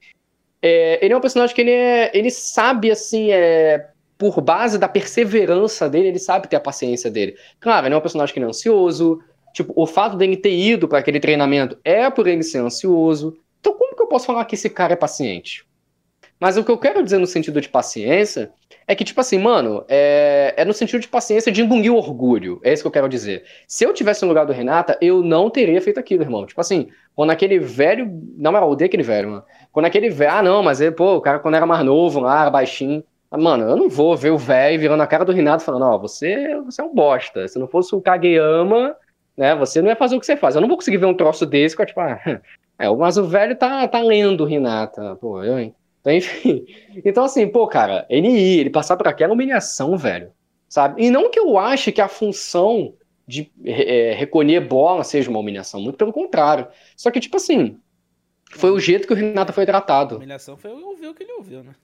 [0.67, 4.87] é, ele é um personagem que ele, é, ele sabe, assim, é, por base da
[4.87, 7.35] perseverança dele, ele sabe ter a paciência dele.
[7.59, 9.21] Claro, ele é um personagem que ele é ansioso.
[9.53, 13.37] Tipo, o fato dele ter ido para aquele treinamento é por ele ser ansioso.
[13.59, 15.65] Então, como que eu posso falar que esse cara é paciente?
[16.39, 18.51] Mas o que eu quero dizer no sentido de paciência
[18.87, 22.61] é que, tipo assim, mano, é, é no sentido de paciência de engolir o orgulho.
[22.63, 23.43] É isso que eu quero dizer.
[23.67, 26.45] Se eu tivesse no lugar do Renata, eu não teria feito aquilo, irmão.
[26.45, 28.09] Tipo assim, quando aquele velho.
[28.37, 29.43] Não, mas eu odeio aquele velho, mano.
[29.73, 30.31] Quando aquele velho.
[30.31, 33.03] Ah, não, mas ele, pô, o cara quando era mais novo lá, baixinho.
[33.29, 36.55] Mano, eu não vou ver o velho virando a cara do Renato falando, ó, você,
[36.61, 37.45] você é um bosta.
[37.45, 38.95] Se não fosse o Kageyama,
[39.35, 40.55] né, você não ia fazer o que você faz.
[40.55, 42.21] Eu não vou conseguir ver um troço desse com tipo, ah,
[42.79, 45.17] é, mas o velho tá, tá lendo Renata.
[45.17, 45.75] Pô, eu, hein?
[46.07, 46.65] Então, enfim.
[47.03, 50.31] Então, assim, pô, cara, ir, ele passar por aquela humilhação, velho.
[50.69, 51.03] Sabe?
[51.03, 52.93] E não que eu ache que a função
[53.27, 55.81] de é, recolher bola seja uma humilhação.
[55.81, 56.67] Muito pelo contrário.
[56.95, 57.77] Só que, tipo assim,
[58.51, 60.15] foi o jeito que o Renato foi tratado.
[60.15, 61.75] A humilhação foi ouvir o que ele ouviu, né?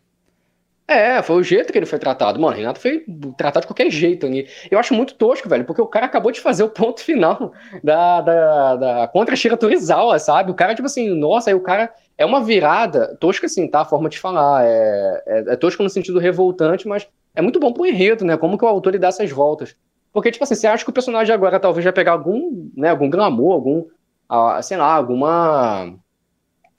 [0.87, 2.39] É, foi o jeito que ele foi tratado.
[2.39, 3.05] Mano, Renato foi
[3.37, 4.47] tratado de qualquer jeito ali.
[4.69, 8.21] Eu acho muito tosco, velho, porque o cara acabou de fazer o ponto final da,
[8.21, 10.51] da, da contra Shira Turizawa, sabe?
[10.51, 11.93] O cara, tipo assim, nossa, aí o cara.
[12.15, 13.81] É uma virada, tosco assim, tá?
[13.81, 14.63] A forma de falar.
[14.65, 18.37] É, é, é tosco no sentido revoltante, mas é muito bom pro enredo, né?
[18.37, 19.75] Como que o autor lhe dá essas voltas.
[20.11, 23.09] Porque, tipo assim, você acha que o personagem agora talvez vai pegar algum, né, algum
[23.09, 23.85] glamour, algum,
[24.29, 25.95] ah, sei lá, alguma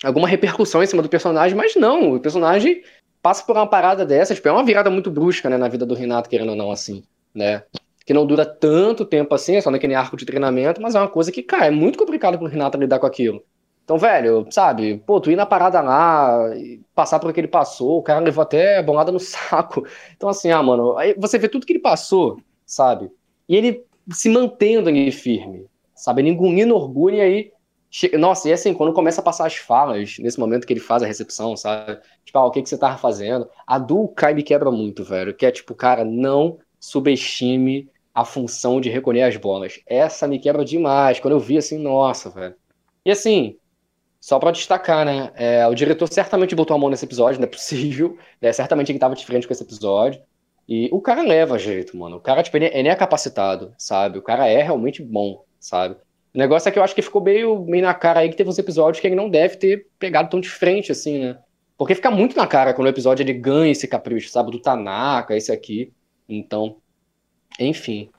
[0.05, 2.83] alguma repercussão em cima do personagem, mas não, o personagem
[3.25, 5.95] passa por uma parada dessa, tipo, é uma virada muito brusca, né, na vida do
[5.95, 7.03] Renato, querendo ou não, assim,
[7.35, 7.63] né?
[8.05, 11.09] Que não dura tanto tempo assim, é só naquele arco de treinamento, mas é uma
[11.09, 13.43] coisa que, cara, é muito complicado pro Renato lidar com aquilo.
[13.83, 16.39] Então, velho, sabe, pô, tu ir na parada lá,
[16.95, 19.87] passar por que ele passou, o cara levou até bolada no saco.
[20.15, 23.11] Então, assim, ah, mano, aí você vê tudo que ele passou, sabe?
[23.49, 26.21] E ele se mantendo ali firme, sabe?
[26.21, 27.53] Ele engolindo orgulho e aí
[28.19, 31.07] nossa, e assim, quando começa a passar as falas, nesse momento que ele faz a
[31.07, 32.01] recepção, sabe?
[32.25, 33.49] Tipo, ah, o que, que você tava fazendo?
[33.67, 35.35] A do Kai me quebra muito, velho.
[35.35, 39.81] Que é tipo, cara, não subestime a função de recolher as bolas.
[39.87, 41.21] Essa me quebra demais.
[41.21, 42.55] Quando eu vi assim, nossa, velho.
[43.05, 43.59] E assim,
[44.21, 45.33] só para destacar, né?
[45.37, 48.19] É, o diretor certamente botou a mão nesse episódio, não é possível.
[48.41, 48.53] Né?
[48.53, 50.21] Certamente ele tava de frente com esse episódio.
[50.69, 52.17] E o cara leva jeito, mano.
[52.17, 54.19] O cara, tipo, ele, ele é capacitado, sabe?
[54.19, 55.97] O cara é realmente bom, sabe?
[56.35, 58.51] O negócio é que eu acho que ficou meio, meio na cara aí que teve
[58.51, 61.39] uns episódios que ele não deve ter pegado tão de frente, assim, né?
[61.79, 64.51] Porque fica muito na cara quando o episódio ele ganha esse capricho, sabe?
[64.51, 65.93] Do Tanaka, esse aqui.
[66.29, 66.77] Então,
[67.59, 68.11] enfim.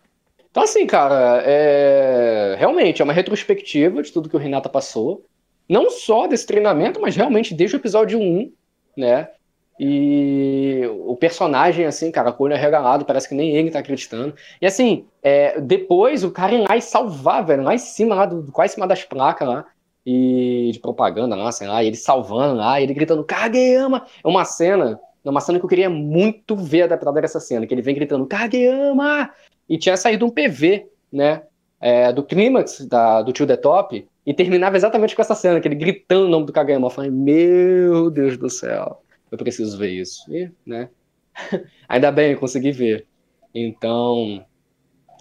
[0.50, 2.56] Então, assim, cara, é...
[2.58, 5.26] realmente é uma retrospectiva de tudo que o Renata passou.
[5.68, 8.54] Não só desse treinamento, mas realmente desde o episódio 1,
[8.96, 9.30] né?
[9.78, 14.34] E o personagem, assim, cara, com o olho arregalado, parece que nem ele tá acreditando.
[14.62, 18.26] E assim, é, depois o cara ir lá e salvar, velho, lá em cima, lá
[18.26, 19.66] do, quase em cima das placas lá,
[20.06, 24.06] e de propaganda lá, sei lá, e ele salvando lá, e ele gritando, Kageyama!
[24.24, 27.74] É uma cena, é uma cena que eu queria muito ver adaptada dessa cena, que
[27.74, 29.30] ele vem gritando, Kageyama!
[29.68, 31.44] E tinha saído um PV, né,
[31.82, 35.68] é, do clímax da, do Tio The Top, e terminava exatamente com essa cena, que
[35.68, 36.88] ele gritando o nome do Kageyama.
[36.88, 40.24] Eu falei, meu Deus do céu eu preciso ver isso.
[40.34, 40.90] E, né?
[41.88, 43.08] Ainda bem, eu consegui ver.
[43.54, 44.46] Então,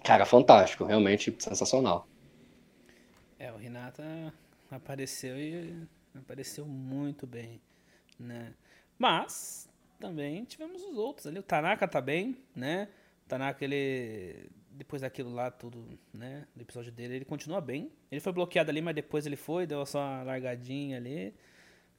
[0.03, 2.07] cara, fantástico, realmente sensacional.
[3.39, 4.33] É, o Renata
[4.71, 5.75] apareceu e
[6.15, 7.61] apareceu muito bem,
[8.19, 8.53] né?
[8.97, 11.39] Mas também tivemos os outros ali.
[11.39, 12.87] O Tanaka tá bem, né?
[13.25, 17.91] O Tanaka, ele depois daquilo lá tudo, né, do episódio dele, ele continua bem.
[18.11, 21.33] Ele foi bloqueado ali, mas depois ele foi, deu só uma largadinha ali,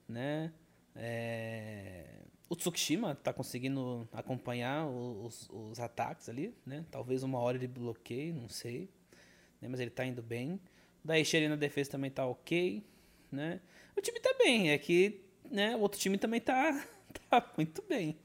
[0.09, 0.53] né?
[0.97, 2.05] É...
[2.49, 6.85] O Tsukishima tá conseguindo acompanhar os, os, ataques ali, né?
[6.91, 8.89] Talvez uma hora ele bloqueie, não sei.
[9.61, 9.69] Né?
[9.69, 10.61] Mas ele tá indo bem.
[11.05, 12.85] O Daisheri na defesa também tá ok,
[13.33, 13.61] né?
[13.97, 16.87] O time tá bem, é que né, o outro time também tá,
[17.31, 18.17] tá muito bem,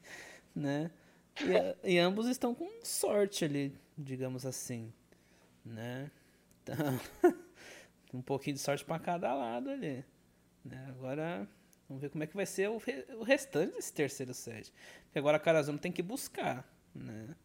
[0.54, 0.90] né?
[1.84, 4.92] E, e ambos estão com sorte ali, digamos assim,
[5.64, 6.10] né?
[6.62, 6.76] Então,
[8.14, 10.04] um pouquinho de sorte para cada lado ali,
[10.64, 10.86] né?
[10.90, 11.48] Agora
[11.92, 14.72] Vamos ver como é que vai ser o, re o restante desse terceiro set.
[15.04, 17.36] Porque agora a Carazono tem que buscar, né?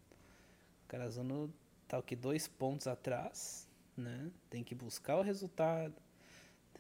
[0.86, 1.54] O Carazono
[1.86, 4.32] tá o que dois pontos atrás, né?
[4.50, 5.94] Tem que buscar o resultado.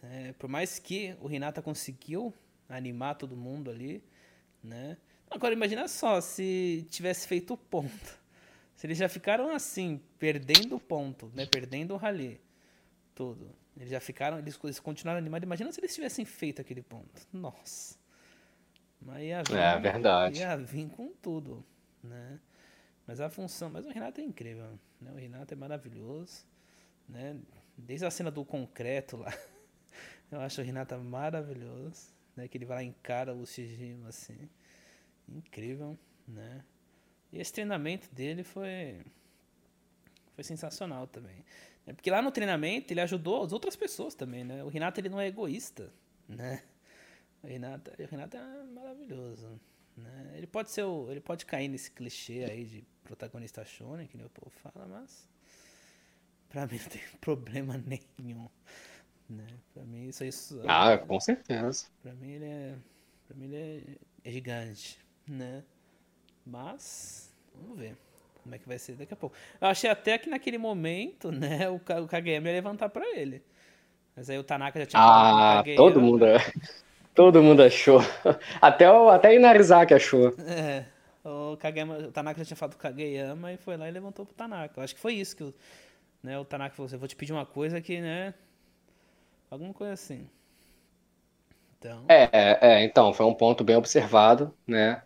[0.01, 2.34] É, por mais que o Renata conseguiu
[2.69, 4.01] animar todo mundo ali,
[4.63, 4.95] né?
[5.30, 8.17] Agora imagina só se tivesse feito o ponto.
[8.77, 11.45] Se eles já ficaram assim, perdendo o ponto, né?
[11.45, 12.39] Perdendo o rally,
[13.13, 13.53] tudo.
[13.77, 15.45] Eles já ficaram, eles, eles continuaram animados.
[15.45, 17.27] Imagina se eles tivessem feito aquele ponto.
[17.31, 17.95] Nossa.
[18.99, 20.39] Mas ia vir, é verdade.
[20.39, 21.63] Ia vir com tudo,
[22.03, 22.39] né?
[23.05, 25.11] Mas a função, mas o Renato é incrível, né?
[25.11, 26.43] O Renato é maravilhoso,
[27.07, 27.37] né?
[27.77, 29.31] Desde a cena do concreto lá,
[30.31, 32.47] eu acho o Renato maravilhoso, né?
[32.47, 34.49] Que ele vai lá e encara o Shijima assim,
[35.29, 36.63] incrível, né?
[37.31, 39.05] E esse treinamento dele foi
[40.33, 41.45] foi sensacional também.
[41.88, 44.62] É porque lá no treinamento ele ajudou as outras pessoas também, né?
[44.62, 45.89] O Renato ele não é egoísta,
[46.28, 46.62] né?
[47.41, 49.58] O Renato, o Renato é maravilhoso,
[49.95, 50.34] né?
[50.36, 54.26] Ele pode ser o, ele pode cair nesse clichê aí de protagonista shonen, que nem
[54.26, 55.30] o povo fala, mas
[56.49, 57.82] para mim não tem problema
[58.18, 58.49] nenhum,
[59.30, 59.47] né?
[59.74, 60.61] Para mim isso é isso.
[60.68, 61.86] Ah, com certeza.
[62.03, 62.76] Para mim ele é,
[63.26, 65.64] para mim ele é, é gigante, né?
[66.45, 67.95] Mas vamos ver
[68.48, 69.36] como é que vai ser daqui a pouco.
[69.60, 73.43] Eu achei até que naquele momento, né, o, Kageyama ia levantar pra ele.
[74.16, 76.38] Mas aí o Tanaka já tinha Ah, todo mundo, é.
[77.14, 78.00] todo mundo achou.
[78.62, 80.34] Até o, até Inarizaki achou.
[80.39, 80.86] É,
[81.24, 84.34] o, Kageyama, o Tanaka já tinha falado do Kageyama e foi lá e levantou pro
[84.34, 84.80] Tanaka.
[84.80, 85.54] Eu acho que foi isso que o,
[86.24, 86.39] né?
[86.39, 88.34] O Tanaka falou assim, eu vou te pedir uma coisa que, né?
[89.52, 90.28] Alguma coisa assim.
[91.78, 92.06] Então...
[92.10, 92.30] É,
[92.62, 95.04] é, então, foi um ponto bem observado, né?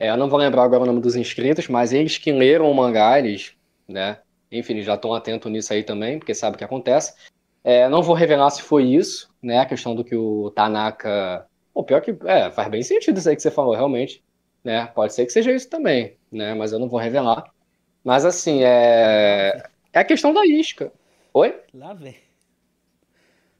[0.00, 2.74] É, eu não vou lembrar agora o nome dos inscritos, mas eles que leram o
[2.74, 3.54] mangá, eles,
[3.86, 4.18] né?
[4.50, 7.14] Enfim, já estão atentos nisso aí também, porque sabe o que acontece.
[7.62, 9.58] É, não vou revelar se foi isso, né?
[9.58, 11.46] A questão do que o Tanaka.
[11.74, 12.16] O pior que.
[12.24, 14.24] É, faz bem sentido isso aí que você falou, realmente.
[14.64, 14.86] Né?
[14.86, 16.54] Pode ser que seja isso também, né?
[16.54, 17.44] Mas eu não vou revelar.
[18.02, 19.62] Mas assim, é.
[19.92, 20.90] É a questão da isca.
[21.34, 21.60] Oi?
[21.74, 22.16] Lá vem.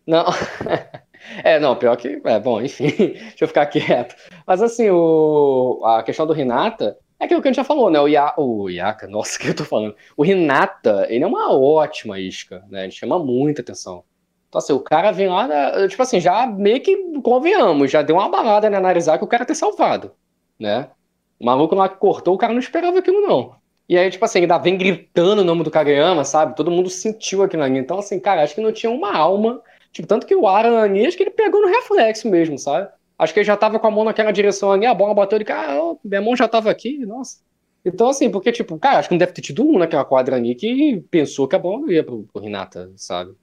[0.07, 0.25] Não.
[1.45, 2.21] É, não, pior que.
[2.25, 4.15] É, bom, enfim, deixa eu ficar quieto.
[4.47, 8.01] Mas assim, o, a questão do Renata é aquilo que a gente já falou, né?
[8.01, 9.95] O, Ia, o Iaka, nossa, o que eu tô falando?
[10.17, 12.85] O Renata, ele é uma ótima isca, né?
[12.85, 14.05] Ele chama muita atenção.
[14.49, 18.29] Então, assim, o cara vem lá, tipo assim, já meio que convenhamos, já deu uma
[18.29, 20.13] balada né, analisar que o cara ter salvado,
[20.59, 20.91] né?
[21.39, 23.55] O maluco lá que cortou, o cara não esperava aquilo, não.
[23.89, 26.57] E aí, tipo assim, ainda vem gritando o nome do Kageyama, sabe?
[26.57, 27.79] Todo mundo sentiu aquilo ali.
[27.79, 29.63] Então, assim, cara, acho que não tinha uma alma
[29.93, 32.89] Tipo, tanto que o Arani, acho que ele pegou no reflexo mesmo, sabe?
[33.19, 35.45] Acho que ele já tava com a mão naquela direção ali, a bola bateu ele,
[35.45, 37.39] cara, oh, minha mão já tava aqui, nossa.
[37.85, 40.55] Então, assim, porque, tipo, cara, acho que não deve ter tido um naquela quadra ali
[40.55, 43.35] que pensou que a bola ia pro, pro Renata, sabe?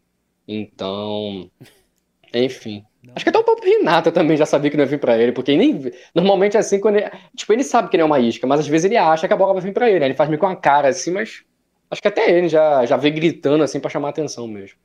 [0.47, 1.49] Então,
[2.33, 2.83] enfim.
[3.03, 3.13] Não.
[3.15, 5.31] Acho que até o próprio Renata também já sabia que não ia vir pra ele,
[5.31, 5.91] porque nem.
[6.13, 7.09] Normalmente é assim, quando ele.
[7.35, 9.37] Tipo, ele sabe que não é uma isca, mas às vezes ele acha que a
[9.37, 9.99] bola vai vir pra ele.
[9.99, 10.07] Né?
[10.07, 11.43] Ele faz meio com a cara assim, mas.
[11.89, 14.77] Acho que até ele já, já vem gritando assim pra chamar atenção mesmo.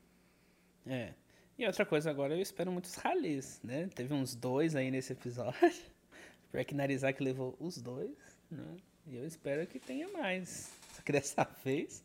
[0.86, 1.10] É.
[1.58, 3.88] E outra coisa agora, eu espero muitos ralis, né?
[3.94, 5.54] Teve uns dois aí nesse episódio.
[6.50, 8.16] Breck Narizak levou os dois,
[8.50, 8.76] né?
[9.06, 10.72] E eu espero que tenha mais.
[10.94, 12.02] Só que dessa vez,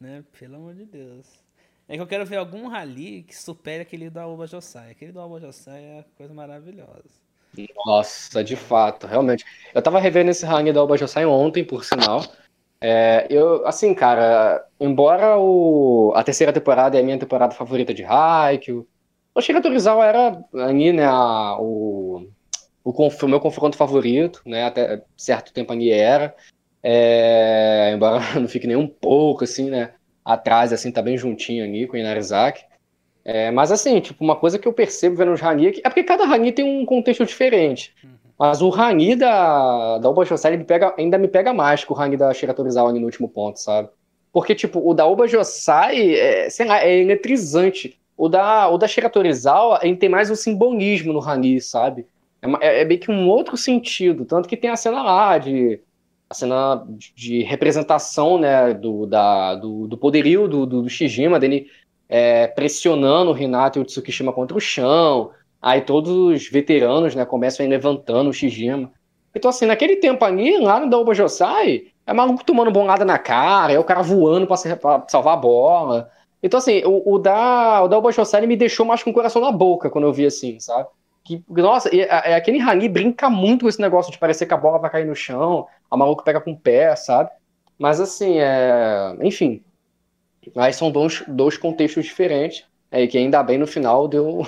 [0.00, 0.24] né?
[0.38, 1.26] Pelo amor de Deus.
[1.88, 4.92] É que eu quero ver algum rally que supere aquele do Aoba Josai.
[4.92, 7.10] Aquele do Aoba Josai é coisa maravilhosa.
[7.84, 9.44] Nossa, de fato, realmente.
[9.74, 12.22] Eu tava revendo esse rally do Aoba Josai ontem, por sinal.
[12.82, 18.02] É, eu, assim, cara, embora o, a terceira temporada é a minha temporada favorita de
[18.04, 18.88] Haikyuu,
[19.34, 19.60] o Shira
[20.02, 22.26] era ali, né, a, o,
[22.82, 26.34] o, o, meu confronto favorito, né, até certo tempo ali era,
[26.82, 29.92] é, embora não fique nem um pouco, assim, né,
[30.24, 32.64] atrás, assim, tá bem juntinho ali com o Inarizaki.
[33.22, 36.24] É, mas assim, tipo, uma coisa que eu percebo vendo os Rani é, porque cada
[36.24, 37.94] Rani tem um contexto diferente.
[38.40, 41.94] Mas o Rani da, da Oba Josai me pega, ainda me pega mais que o
[41.94, 43.90] Rani da Shiratorizawa ali no último ponto, sabe?
[44.32, 48.00] Porque, tipo, o da Oba Josai, é, sei lá, é eletrizante.
[48.16, 52.06] O da, o da Shiratorizawa, ele tem mais um simbolismo no Rani, sabe?
[52.40, 54.24] É, é, é, meio que um outro sentido.
[54.24, 55.78] Tanto que tem a cena lá de.
[56.30, 61.66] A cena de representação, né, do, da, do, do poderio do, do, do Shijima, dele
[62.08, 65.30] é, pressionando o Renato e o Tsukishima contra o chão.
[65.60, 68.90] Aí todos os veteranos, né, começam a ir levantando o Shijima.
[69.34, 73.72] Então, assim, naquele tempo ali, lá no Daoba Josai, é maluco tomando bolada na cara,
[73.72, 76.10] é o cara voando pra, pra salvar a bola.
[76.42, 78.00] Então, assim, o, o da, o da
[78.46, 80.88] me deixou mais com o coração na boca quando eu vi assim, sabe?
[81.22, 84.56] Que, nossa, é, é, aquele Rani brinca muito com esse negócio de parecer que a
[84.56, 87.30] bola vai cair no chão, a maluco pega com o pé, sabe?
[87.78, 89.16] Mas, assim, é...
[89.22, 89.62] enfim.
[90.56, 94.46] Aí são dois, dois contextos diferentes, é, que ainda bem no final deu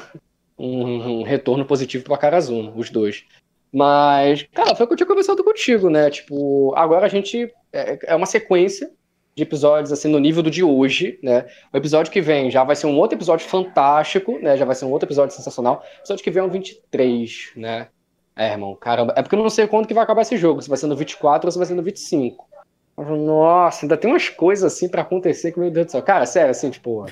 [0.63, 3.25] um, retorno positivo para Karazuna, os dois.
[3.73, 6.11] Mas, cara, foi o que eu tinha conversado contigo, né?
[6.11, 7.51] Tipo, agora a gente.
[7.73, 8.91] É, é uma sequência
[9.35, 11.47] de episódios assim no nível do de hoje, né?
[11.73, 14.57] O episódio que vem já vai ser um outro episódio fantástico, né?
[14.57, 15.83] Já vai ser um outro episódio sensacional.
[15.83, 17.89] O episódio que vem é um 23, né?
[18.37, 19.15] É, irmão, caramba.
[19.17, 20.97] É porque eu não sei quando que vai acabar esse jogo, se vai ser no
[20.97, 22.47] 24 ou se vai ser no 25.
[22.97, 26.03] Nossa, ainda tem umas coisas assim para acontecer que, meu Deus do céu.
[26.03, 27.07] Cara, sério, assim, tipo,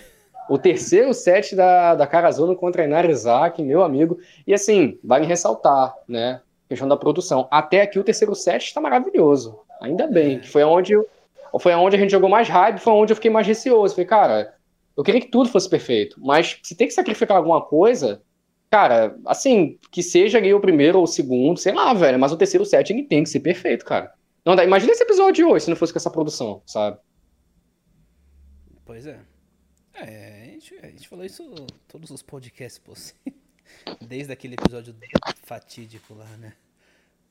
[0.50, 4.18] o terceiro set da, da Karazuna contra Inarizaki, meu amigo.
[4.44, 6.40] E assim, vale ressaltar, né?
[6.68, 7.46] Questão da produção.
[7.52, 9.60] Até aqui o terceiro set está maravilhoso.
[9.80, 10.92] Ainda bem, que foi onde,
[11.60, 13.94] foi onde a gente jogou mais hype, foi onde eu fiquei mais receoso.
[13.94, 14.54] Falei, cara,
[14.96, 16.16] eu queria que tudo fosse perfeito.
[16.18, 18.20] Mas se tem que sacrificar alguma coisa,
[18.68, 22.18] cara, assim, que seja ali o primeiro ou o segundo, sei lá, velho.
[22.18, 24.12] Mas o terceiro set ele tem que ser perfeito, cara.
[24.44, 24.64] Não dá.
[24.64, 26.98] Imagina esse episódio de hoje se não fosse com essa produção, sabe?
[28.84, 29.20] Pois é.
[29.94, 31.44] É, a gente, a gente falou isso
[31.88, 33.34] todos os podcasts possíveis.
[34.00, 34.94] Desde aquele episódio
[35.42, 36.54] fatídico lá, né?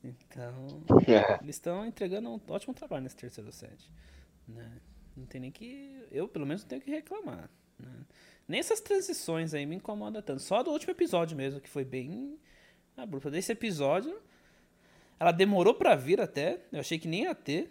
[0.04, 1.42] Então, é.
[1.42, 3.90] eles estão entregando um ótimo trabalho nesse terceiro set.
[4.46, 4.70] Né?
[5.16, 6.06] Não tem nem que.
[6.10, 7.50] Eu, pelo menos, não tenho que reclamar.
[7.78, 7.88] Né?
[8.48, 10.40] Nem essas transições aí me incomodam tanto.
[10.42, 12.38] Só do último episódio mesmo, que foi bem
[12.96, 13.30] abrupto.
[13.30, 14.18] Desse episódio,
[15.18, 16.60] ela demorou pra vir até.
[16.72, 17.70] Eu achei que nem ia ter.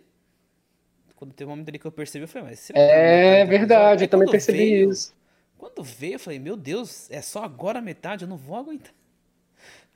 [1.16, 4.08] Quando teve um momento ali que eu percebi, eu falei, mas será É verdade, eu
[4.08, 5.14] também percebi veio, isso.
[5.60, 8.94] Quando veio, eu falei, meu Deus, é só agora a metade, eu não vou aguentar.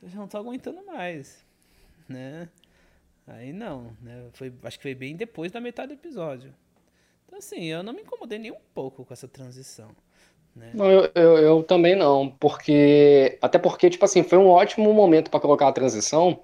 [0.01, 1.41] Eu já não tô aguentando mais.
[2.07, 2.49] Né?
[3.25, 4.25] Aí não, né?
[4.33, 6.53] Foi, acho que foi bem depois da metade do episódio.
[7.25, 9.87] Então, assim, eu não me incomodei nem um pouco com essa transição.
[10.53, 10.71] Né?
[10.73, 13.39] Não, eu, eu, eu também não, porque.
[13.41, 16.43] Até porque, tipo assim, foi um ótimo momento para colocar a transição,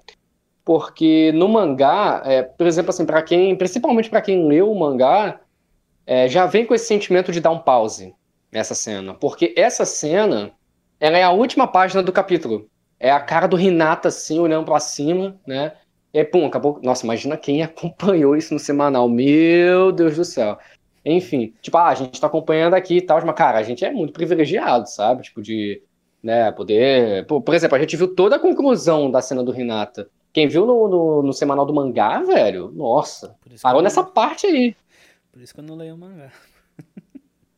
[0.64, 3.54] porque no mangá, é, por exemplo, assim, para quem.
[3.54, 5.42] Principalmente para quem leu o mangá,
[6.06, 8.14] é, já vem com esse sentimento de dar um pause
[8.52, 9.14] nessa cena.
[9.14, 10.52] Porque essa cena,
[10.98, 12.68] ela é a última página do capítulo.
[12.98, 15.72] É a cara do Renata, assim, olhando para cima, né?
[16.12, 16.80] E aí, pum, acabou.
[16.82, 19.08] Nossa, imagina quem acompanhou isso no semanal.
[19.08, 20.58] Meu Deus do céu.
[21.04, 23.90] Enfim, tipo, ah, a gente tá acompanhando aqui e tal, mas, cara, a gente é
[23.90, 25.22] muito privilegiado, sabe?
[25.22, 25.82] Tipo, de,
[26.22, 27.26] né, poder.
[27.26, 30.10] Por, por exemplo, a gente viu toda a conclusão da cena do Renata.
[30.32, 34.76] Quem viu no, no, no semanal do mangá, velho, nossa, parou nessa parte aí.
[35.32, 36.30] Por isso que eu não leio o mangá.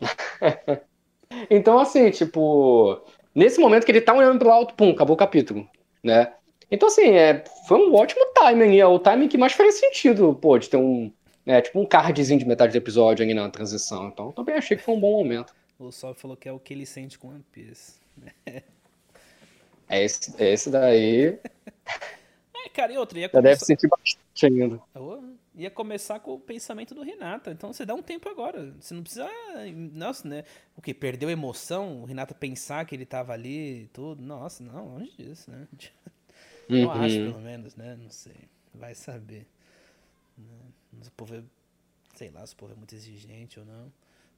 [1.50, 3.00] então, assim, tipo,
[3.34, 5.68] nesse momento que ele tá olhando pro alto, pum, acabou o capítulo,
[6.02, 6.32] né?
[6.70, 10.58] Então, assim, é, foi um ótimo timing, é o timing que mais faz sentido, pô,
[10.58, 11.12] de ter um,
[11.44, 14.08] é, tipo um cardzinho de metade do episódio ali na transição.
[14.08, 15.54] Então, também achei que foi um bom momento.
[15.78, 17.94] O Sol falou que é o que ele sente com One Piece.
[19.88, 21.38] é, esse, é esse daí.
[22.54, 23.48] é, cara, e outra, ia começar...
[23.48, 24.80] deve sentir bastante ainda.
[25.54, 27.50] Ia começar com o pensamento do Renata.
[27.50, 28.72] Então você dá um tempo agora.
[28.80, 29.28] Você não precisa.
[29.92, 30.44] Nossa, né?
[30.76, 30.94] O que?
[30.94, 32.02] Perdeu emoção?
[32.02, 34.22] O Renata pensar que ele tava ali e tudo.
[34.22, 35.68] Nossa, não, longe disso, né?
[36.68, 36.90] Eu uhum.
[36.92, 37.96] acho, pelo menos, né?
[37.96, 38.48] Não sei.
[38.72, 39.46] Vai saber.
[40.38, 41.06] Né?
[41.06, 41.42] O povo é,
[42.14, 43.92] sei lá, se o povo é muito exigente ou não.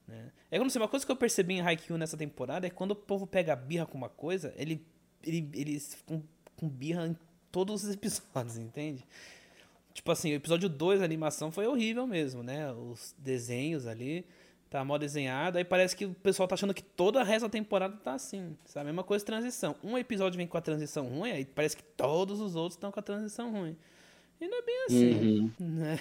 [0.09, 0.33] Né?
[0.51, 2.97] É como se uma coisa que eu percebi em Haikyuu nessa temporada é quando o
[2.97, 4.85] povo pega birra com uma coisa, ele,
[5.23, 6.23] ele, eles ficam
[6.57, 7.17] com birra em
[7.51, 9.05] todos os episódios, entende?
[9.95, 12.71] Tipo assim, o episódio 2 a animação foi horrível mesmo, né?
[12.73, 14.27] Os desenhos ali,
[14.69, 15.57] tá mal desenhado.
[15.57, 18.57] Aí parece que o pessoal tá achando que toda a resto da temporada tá assim,
[18.65, 18.83] sabe?
[18.83, 19.77] A mesma coisa transição.
[19.85, 22.99] Um episódio vem com a transição ruim, aí parece que todos os outros estão com
[22.99, 23.77] a transição ruim.
[24.41, 25.51] E não é bem assim, uhum.
[25.61, 26.01] né?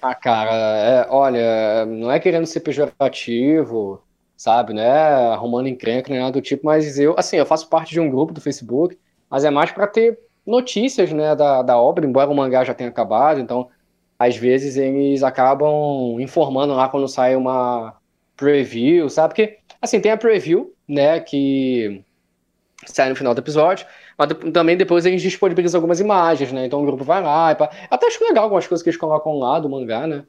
[0.00, 4.00] Ah, cara, é, olha, não é querendo ser pejorativo,
[4.36, 4.88] sabe, né?
[5.32, 8.32] Arrumando encrenca, nem nada do tipo, mas eu, assim, eu faço parte de um grupo
[8.32, 8.96] do Facebook,
[9.28, 12.90] mas é mais para ter notícias, né, da, da obra, embora o mangá já tenha
[12.90, 13.68] acabado, então,
[14.18, 17.96] às vezes eles acabam informando lá quando sai uma
[18.36, 19.28] preview, sabe?
[19.34, 22.04] Porque, assim, tem a preview, né, que
[22.86, 23.86] sai no final do episódio,
[24.18, 26.66] mas também depois eles disponibilizam algumas imagens, né?
[26.66, 27.70] Então o grupo vai lá e pá.
[27.90, 30.24] Até acho legal algumas coisas que eles colocam lá do mangá, né?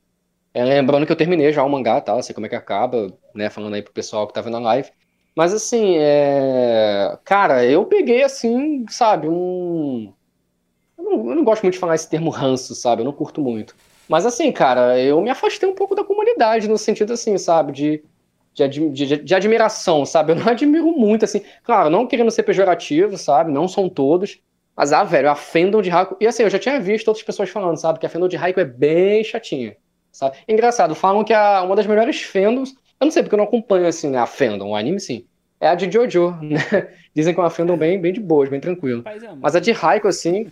[0.54, 2.22] É, lembrando que eu terminei já o mangá, tá?
[2.22, 3.50] Sei como é que acaba, né?
[3.50, 4.90] Falando aí pro pessoal que tá vendo a live.
[5.36, 7.18] Mas assim, é...
[7.24, 10.14] cara, eu peguei assim, sabe, um.
[10.98, 13.02] Eu não, eu não, gosto muito de falar esse termo ranço, sabe?
[13.02, 13.76] Eu não curto muito.
[14.08, 17.72] Mas assim, cara, eu me afastei um pouco da comunidade, no sentido assim, sabe?
[17.72, 18.04] De
[18.56, 20.32] de, de, de, admiração, sabe?
[20.32, 21.42] Eu não admiro muito, assim.
[21.64, 23.52] Claro, não querendo ser pejorativo, sabe?
[23.52, 24.40] Não são todos.
[24.76, 26.18] Mas, ah, velho, a Fandom de Raikou...
[26.20, 28.00] E assim, eu já tinha visto outras pessoas falando, sabe?
[28.00, 29.76] Que a Fandom de Raikou é bem chatinha,
[30.12, 30.38] sabe?
[30.48, 32.74] Engraçado, falam que a, uma das melhores Fandoms...
[33.00, 35.26] Eu não sei, porque eu não acompanho, assim, né, a Fandom, o anime, sim.
[35.60, 36.90] É a de Jojo, né?
[37.14, 39.04] Dizem que é uma Fandom bem, bem de boa, bem tranquilo.
[39.42, 40.52] Mas a de Raikou, assim...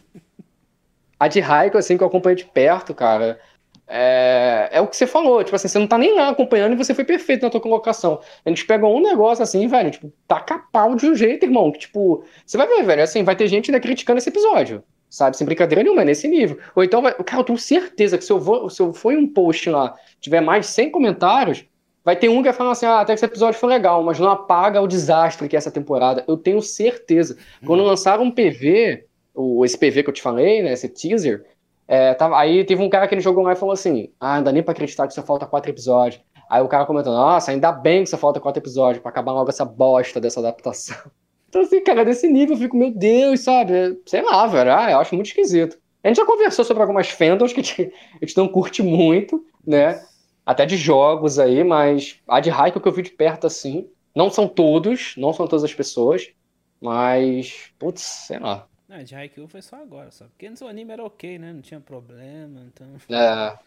[1.20, 3.40] A de Raikou, assim, que eu acompanho de perto, cara
[3.88, 6.76] é, é o que você falou, tipo assim, você não tá nem lá acompanhando e
[6.76, 8.20] você foi perfeito na tua colocação.
[8.46, 11.80] A gente pegou um negócio assim, velho, tipo, taca pau de um jeito, irmão, que
[11.80, 15.46] tipo, você vai ver, velho, assim, vai ter gente ainda criticando esse episódio, sabe, sem
[15.46, 16.58] brincadeira nenhuma, é nesse nível.
[16.76, 19.18] Ou então, vai, cara, eu tenho certeza que se eu, vou, se eu for em
[19.18, 21.66] um post lá, tiver mais de 100 comentários,
[22.04, 24.20] vai ter um que vai falar assim, ah, até que esse episódio foi legal, mas
[24.20, 26.24] não apaga o desastre que é essa temporada.
[26.28, 27.38] Eu tenho certeza.
[27.66, 27.88] Quando hum.
[27.88, 31.46] lançaram um PV, o, esse PV que eu te falei, né, esse teaser,
[31.88, 34.44] é, tava, aí teve um cara que ele jogou lá e falou assim: Ah, não
[34.44, 36.22] dá nem pra acreditar que só falta quatro episódios.
[36.50, 39.50] Aí o cara comentou: Nossa, ainda bem que só falta quatro episódios pra acabar logo
[39.50, 40.98] essa bosta dessa adaptação.
[41.54, 44.02] Então, assim, cara, desse nível eu fico, meu Deus, sabe?
[44.08, 44.74] Sei lá, velho.
[44.74, 45.78] Ah, eu acho muito esquisito.
[46.04, 49.46] A gente já conversou sobre algumas fandoms que a gente, a gente não curte muito,
[49.64, 50.04] né?
[50.46, 53.90] Até de jogos aí, mas a de Raiko que eu vi de perto assim.
[54.16, 56.30] Não são todos, não são todas as pessoas,
[56.80, 58.68] mas, putz, sei lá.
[58.88, 60.26] Ah, de Haikyuu foi só agora, só.
[60.26, 61.52] Porque antes o anime era ok, né?
[61.52, 62.88] Não tinha problema, então...
[63.10, 63.58] É...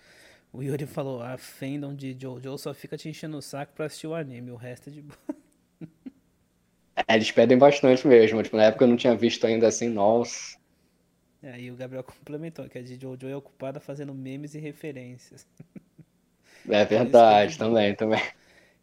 [0.53, 4.07] O Yuri falou, a fandom de Jojo só fica te enchendo o saco pra assistir
[4.07, 5.19] o anime, o resto é de boa.
[7.09, 8.43] É, eles pedem bastante mesmo.
[8.43, 10.57] Tipo, na época eu não tinha visto ainda assim, nossa.
[11.43, 15.47] É, aí o Gabriel complementou que a de Jojo é ocupada fazendo memes e referências.
[16.69, 18.23] É verdade, também, também.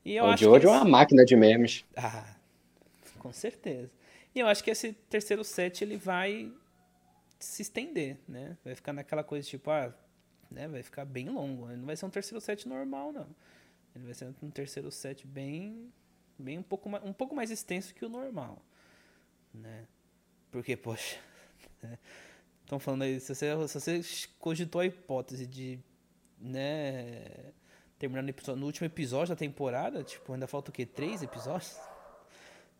[0.05, 1.85] E o Jojo é uma máquina de memes.
[1.95, 2.35] Ah,
[3.19, 3.89] com certeza.
[4.35, 6.51] E eu acho que esse terceiro set ele vai
[7.39, 8.57] se estender, né?
[8.63, 9.93] Vai ficar naquela coisa tipo, ah,
[10.49, 10.67] né?
[10.67, 11.67] Vai ficar bem longo.
[11.69, 13.27] Ele não vai ser um terceiro set normal, não.
[13.95, 15.91] Ele vai ser um terceiro set bem,
[16.37, 18.61] bem um pouco mais, um pouco mais extenso que o normal,
[19.53, 19.85] né?
[20.51, 21.17] Porque, poxa,
[22.63, 24.01] estão falando aí, se você, se você
[24.39, 25.79] cogitou a hipótese de,
[26.39, 27.53] né?
[27.97, 30.85] Terminando no último episódio da temporada, tipo, ainda falta o quê?
[30.85, 31.77] Três episódios?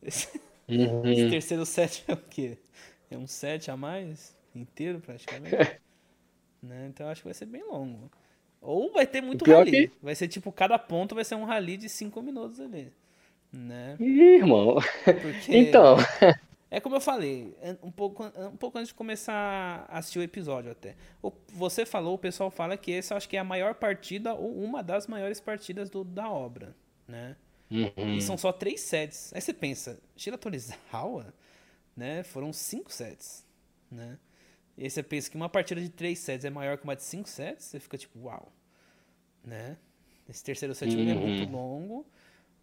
[0.02, 1.06] Esse, uhum.
[1.10, 2.58] esse terceiro set é o quê?
[3.10, 4.36] É um set a mais?
[4.54, 5.56] Inteiro, praticamente.
[6.62, 6.88] né?
[6.88, 8.12] Então acho que vai ser bem longo.
[8.62, 9.90] Ou vai ter muito rally.
[9.90, 9.92] Que...
[10.02, 12.92] Vai ser tipo, cada ponto vai ser um rally de cinco minutos ali.
[13.52, 13.98] Né?
[14.00, 14.76] Ih, irmão.
[15.04, 15.56] Porque...
[15.56, 15.98] Então.
[16.74, 20.72] É como eu falei, um pouco, um pouco antes de começar a assistir o episódio
[20.72, 20.96] até.
[21.50, 24.52] Você falou, o pessoal fala que esse eu acho que é a maior partida, ou
[24.64, 26.76] uma das maiores partidas do, da obra,
[27.08, 27.36] né?
[27.70, 28.16] Uhum.
[28.16, 29.32] E são só três sets.
[29.36, 31.32] Aí você pensa, Shira Torizawa,
[31.96, 32.24] né?
[32.24, 33.46] Foram cinco sets,
[33.92, 34.18] né?
[34.76, 37.04] E aí você pensa que uma partida de três sets é maior que uma de
[37.04, 38.52] cinco sets, você fica tipo, uau,
[39.44, 39.78] né?
[40.28, 41.08] Esse terceiro set uhum.
[41.08, 42.04] é muito longo.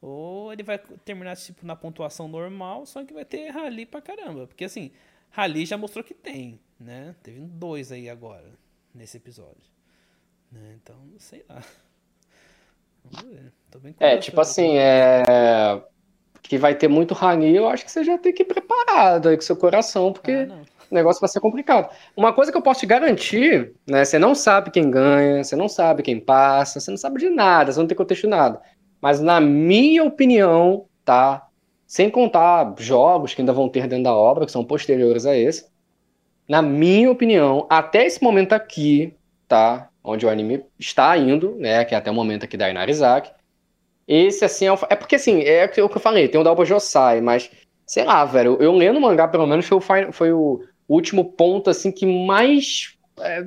[0.01, 4.47] Ou ele vai terminar tipo na pontuação normal, só que vai ter rally pra caramba.
[4.47, 4.91] Porque assim,
[5.31, 7.15] rally já mostrou que tem, né?
[7.23, 8.51] Teve dois aí agora,
[8.95, 9.71] nesse episódio.
[10.51, 10.79] Né?
[10.83, 11.63] Então, sei lá.
[13.05, 13.53] Vamos ver.
[13.71, 15.83] Tô bem é, tipo assim, é.
[16.43, 19.37] Que vai ter muito rally, eu acho que você já tem que ir preparado aí
[19.37, 21.95] com seu coração, porque ah, o negócio vai ser complicado.
[22.17, 24.05] Uma coisa que eu posso te garantir, né?
[24.05, 27.71] Você não sabe quem ganha, você não sabe quem passa, você não sabe de nada,
[27.71, 28.61] você não tem contexto de nada.
[29.01, 31.47] Mas na minha opinião, tá?
[31.87, 35.67] Sem contar jogos que ainda vão ter dentro da obra, que são posteriores a esse.
[36.49, 39.15] Na minha opinião, até esse momento aqui,
[39.49, 39.89] tá?
[40.03, 41.85] Onde o anime está indo, né?
[41.85, 43.33] Que é até o momento aqui da Inarizaki.
[44.07, 44.79] Esse, assim, é, o...
[44.89, 47.51] é porque, assim, é o que eu falei, tem o da Josai, mas,
[47.87, 51.71] sei lá, velho, eu lendo o mangá, pelo menos, foi o, foi o último ponto,
[51.71, 53.45] assim, que mais é,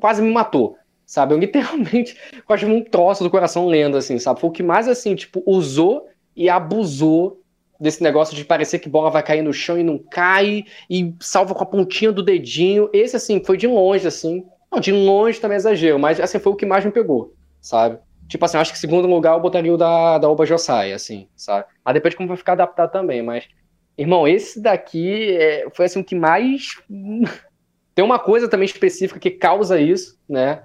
[0.00, 0.78] quase me matou
[1.08, 1.32] sabe?
[1.32, 4.38] Eu literalmente quase um troço do coração lendo, assim, sabe?
[4.38, 6.06] Foi o que mais, assim, tipo, usou
[6.36, 7.42] e abusou
[7.80, 11.54] desse negócio de parecer que bola vai cair no chão e não cai, e salva
[11.54, 12.90] com a pontinha do dedinho.
[12.92, 14.44] Esse, assim, foi de longe, assim.
[14.70, 17.98] Não, de longe também é exagero, mas, assim, foi o que mais me pegou, sabe?
[18.28, 21.64] Tipo assim, acho que segundo lugar eu botaria o da, da Oba Josai, assim, sabe?
[21.82, 23.48] Aí depois como vai ficar adaptado também, mas...
[23.96, 26.74] Irmão, esse daqui é, foi, assim, o que mais...
[27.94, 30.62] Tem uma coisa também específica que causa isso, né?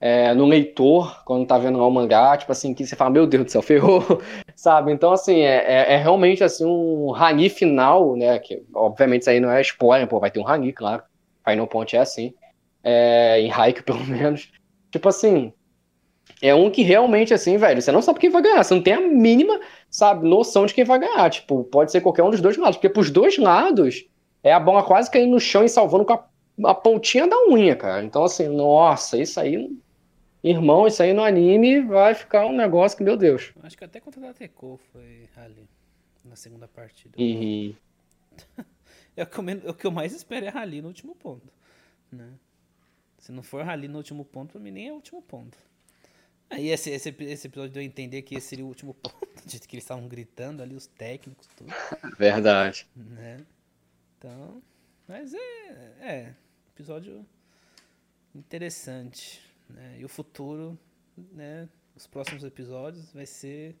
[0.00, 3.26] É, no leitor, quando tá vendo lá o mangá, tipo assim, que você fala, meu
[3.26, 4.02] Deus do céu, ferrou,
[4.56, 4.92] sabe?
[4.92, 9.38] Então, assim, é, é, é, realmente, assim, um Rani final, né, que obviamente isso aí
[9.38, 11.02] não é spoiler, pô, vai ter um Rani, claro,
[11.46, 12.32] Final Point é assim,
[12.82, 14.50] é, em Haikyuu, pelo menos.
[14.90, 15.52] Tipo assim,
[16.40, 18.94] é um que realmente, assim, velho, você não sabe quem vai ganhar, você não tem
[18.94, 22.56] a mínima, sabe, noção de quem vai ganhar, tipo, pode ser qualquer um dos dois
[22.56, 24.06] lados, porque pros dois lados,
[24.42, 26.24] é a bola quase caindo no chão e salvando com a,
[26.70, 28.02] a pontinha da unha, cara.
[28.02, 29.68] Então, assim, nossa, isso aí
[30.42, 33.52] Irmão, isso aí no anime vai ficar um negócio que, meu Deus.
[33.62, 35.68] Acho que até contra a Teco foi ali,
[36.24, 37.20] na segunda partida.
[37.20, 37.74] Uhum.
[39.16, 41.52] é, o que eu, o que eu mais espero é Rally no último ponto.
[42.10, 42.32] Né?
[43.18, 45.58] Se não for Rally no último ponto, pra mim nem é o último ponto.
[46.48, 49.16] Aí esse, esse, esse episódio deu a entender que esse seria o último ponto,
[49.46, 51.70] de que eles estavam gritando ali, os técnicos, tudo.
[52.18, 52.88] Verdade.
[52.96, 53.44] Né?
[54.18, 54.62] Então,
[55.06, 55.38] mas é,
[56.00, 56.34] é,
[56.74, 57.26] episódio
[58.34, 59.49] interessante.
[59.74, 59.96] Né?
[59.98, 60.78] E o futuro,
[61.32, 61.68] né?
[61.96, 63.76] Os próximos episódios vai ser,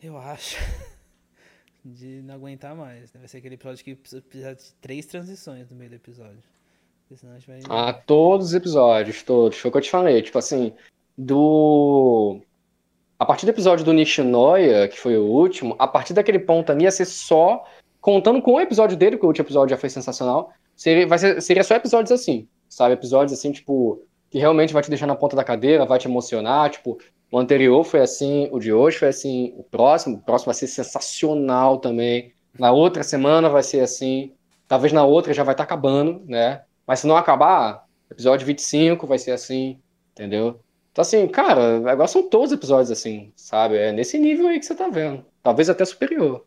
[0.00, 0.56] eu acho,
[1.84, 3.12] de não aguentar mais.
[3.12, 3.20] Né?
[3.20, 6.42] Vai ser aquele episódio que precisa de três transições no meio do episódio.
[7.16, 7.60] Senão a gente vai...
[7.68, 9.58] Ah, todos os episódios, todos.
[9.58, 10.22] Foi o que eu te falei.
[10.22, 10.72] Tipo assim,
[11.16, 12.40] do.
[13.18, 16.84] A partir do episódio do Nishinoya, que foi o último, a partir daquele ponto ali
[16.84, 17.64] ia ser só.
[18.00, 20.52] Contando com o episódio dele, porque o último episódio já foi sensacional.
[20.74, 22.48] Seria, vai ser, seria só episódios assim.
[22.68, 22.94] Sabe?
[22.94, 24.02] Episódios assim, tipo
[24.32, 26.70] que realmente vai te deixar na ponta da cadeira, vai te emocionar.
[26.70, 26.98] Tipo,
[27.30, 30.68] o anterior foi assim, o de hoje foi assim, o próximo, o próximo vai ser
[30.68, 32.32] sensacional também.
[32.58, 34.34] Na outra semana vai ser assim,
[34.66, 36.62] talvez na outra já vai estar tá acabando, né?
[36.86, 39.78] Mas se não acabar, episódio 25 vai ser assim,
[40.12, 40.58] entendeu?
[40.92, 43.76] Então, assim, cara, agora são todos episódios assim, sabe?
[43.76, 45.26] É nesse nível aí que você tá vendo.
[45.42, 46.46] Talvez até superior.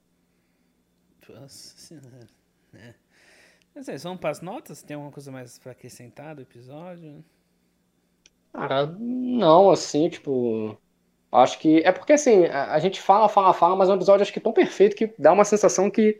[1.29, 2.27] Nossa senhora.
[2.73, 2.95] É.
[3.75, 4.81] Mas é, vamos para as notas?
[4.81, 7.23] Tem alguma coisa mais para acrescentar do episódio?
[8.55, 10.77] Cara, não, assim, tipo.
[11.31, 11.79] Acho que.
[11.79, 14.39] É porque, assim, a, a gente fala, fala, fala, mas é um episódio acho que
[14.39, 16.17] tão perfeito que dá uma sensação que.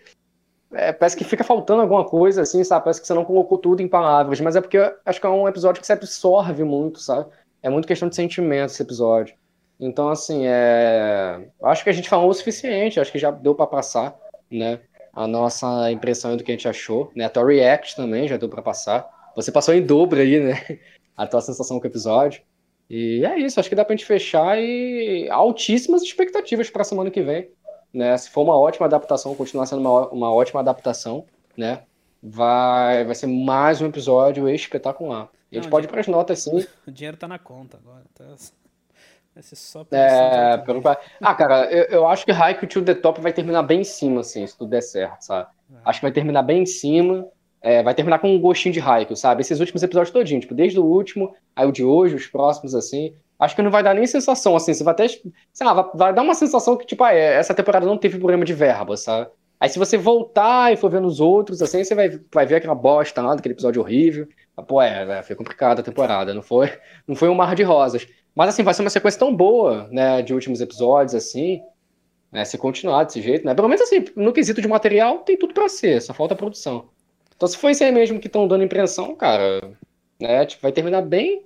[0.74, 2.84] É, parece que fica faltando alguma coisa, assim, sabe?
[2.84, 5.48] Parece que você não colocou tudo em palavras, mas é porque acho que é um
[5.48, 7.30] episódio que você absorve muito, sabe?
[7.64, 9.36] É muito questão de sentimento esse episódio.
[9.80, 11.48] Então, assim, é.
[11.64, 14.18] Acho que a gente falou o suficiente, acho que já deu para passar,
[14.52, 14.82] né?
[15.14, 17.26] A nossa impressão do que a gente achou, né?
[17.26, 19.08] A tua react também já deu para passar.
[19.36, 20.80] Você passou em dobro aí, né?
[21.16, 22.42] A tua sensação com o episódio.
[22.90, 27.22] E é isso, acho que dá pra gente fechar e altíssimas expectativas pra semana que
[27.22, 27.50] vem.
[27.94, 28.16] Né?
[28.18, 31.26] Se for uma ótima adaptação, continuar sendo uma, uma ótima adaptação,
[31.58, 31.84] né?
[32.22, 35.30] Vai, vai ser mais um episódio espetacular.
[35.52, 36.66] E a gente pode ir para as notas sim.
[36.86, 38.04] O dinheiro tá na conta agora.
[38.14, 38.26] Tá...
[39.34, 40.82] Vai ser só é, pelo...
[41.22, 44.22] Ah, cara, eu, eu acho que Haikyuu to the Top vai terminar bem em cima,
[44.22, 45.50] assim, se tudo der certo, sabe?
[45.74, 45.90] Ah.
[45.90, 47.28] Acho que vai terminar bem em cima.
[47.66, 49.42] É, vai terminar com um gostinho de Haikyuu, sabe?
[49.42, 53.16] Esses últimos episódios todinho, tipo, desde o último, aí o de hoje, os próximos, assim.
[53.40, 56.14] Acho que não vai dar nem sensação, assim, você vai até, sei lá, vai, vai
[56.14, 59.32] dar uma sensação que, tipo, ah, é, essa temporada não teve problema de verba, sabe?
[59.60, 62.76] Aí se você voltar e for vendo os outros, assim, você vai, vai ver aquela
[62.76, 64.28] bosta lá, daquele episódio horrível.
[64.68, 66.72] Pô, é, foi complicada a temporada, não foi,
[67.08, 68.08] não foi um mar de rosas.
[68.36, 71.62] Mas assim, vai ser uma sequência tão boa, né, de últimos episódios, assim,
[72.32, 73.56] né, se continuar desse jeito, né?
[73.56, 76.90] Pelo menos assim, no quesito de material, tem tudo para ser, só falta produção.
[77.36, 79.78] Então se for isso aí mesmo que estão dando impressão, cara,
[80.20, 81.46] né, tipo, vai terminar bem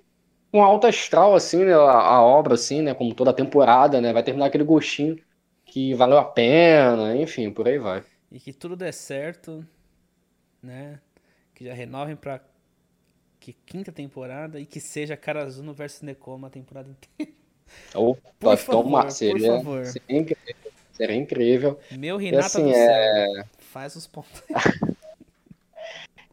[0.51, 4.13] com alta astral, assim, né, a, a, obra, assim, né, como toda a temporada, né,
[4.13, 5.17] vai terminar aquele gostinho
[5.65, 8.03] que valeu a pena, enfim, por aí vai.
[8.31, 9.65] E que tudo dê certo,
[10.61, 10.99] né,
[11.53, 12.39] que já renovem pra
[13.39, 17.33] que quinta temporada e que seja Karazuno versus Nekoma a temporada inteira.
[17.95, 19.85] Opa, por favor, toma, seria, por favor.
[19.85, 20.55] Seria incrível.
[20.91, 21.79] Seria incrível.
[21.91, 23.43] Meu Renata assim, do céu, é...
[23.59, 24.43] faz os pontos.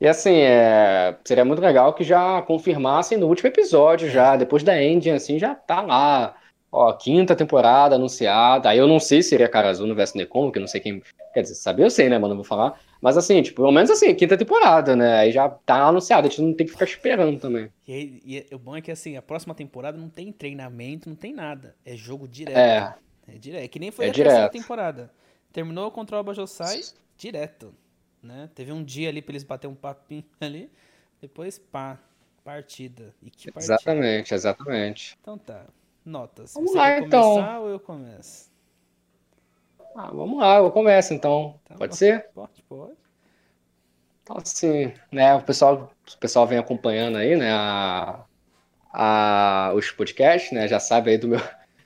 [0.01, 1.17] e assim, é...
[1.25, 5.55] seria muito legal que já confirmassem no último episódio, já, depois da ending, assim, já
[5.55, 6.37] tá lá.
[6.71, 8.69] Ó, quinta temporada anunciada.
[8.69, 11.03] Aí eu não sei se seria Karazuno versus Nekoma, que eu não sei quem.
[11.33, 12.35] Quer dizer, saber eu sei, né, mano?
[12.35, 12.79] Não vou falar.
[13.01, 15.21] Mas assim, tipo, pelo menos assim, quinta temporada, né?
[15.21, 17.71] Aí já tá anunciado, a gente não tem que ficar esperando também.
[17.87, 21.33] E, e, o bom é que assim, a próxima temporada não tem treinamento, não tem
[21.33, 21.75] nada.
[21.85, 22.59] É jogo direto.
[22.59, 22.95] É.
[23.29, 23.65] É, direto.
[23.65, 24.33] é que nem foi é a direto.
[24.33, 25.11] terceira temporada.
[25.53, 26.81] Terminou contra o Bajosai,
[27.17, 27.73] direto.
[28.27, 28.51] Né?
[28.55, 30.71] Teve um dia ali pra eles bater um papinho ali.
[31.21, 31.99] Depois, pá,
[32.45, 33.15] partida.
[33.23, 33.75] E que partida.
[33.75, 35.19] Exatamente, exatamente.
[35.21, 35.67] Então tá.
[36.05, 36.55] Notas.
[36.55, 37.35] Vamos Você lá, quer então.
[37.35, 38.51] começar ou eu começo?
[39.97, 41.61] Ah, vamos lá, eu começo então.
[41.65, 41.97] Tá pode bom.
[41.97, 42.29] ser?
[42.35, 42.97] Pode, pode.
[44.23, 48.25] Então, assim, né, o pessoal, o pessoal vem acompanhando aí, né, a,
[48.93, 51.41] a, os podcasts, né, já sabe aí do meu,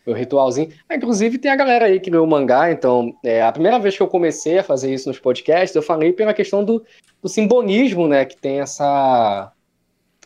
[0.06, 0.70] meu ritualzinho.
[0.88, 3.96] Ah, inclusive, tem a galera aí que leu o mangá, então, é, a primeira vez
[3.96, 6.84] que eu comecei a fazer isso nos podcasts, eu falei pela questão do,
[7.22, 9.52] do simbolismo, né, que tem essa,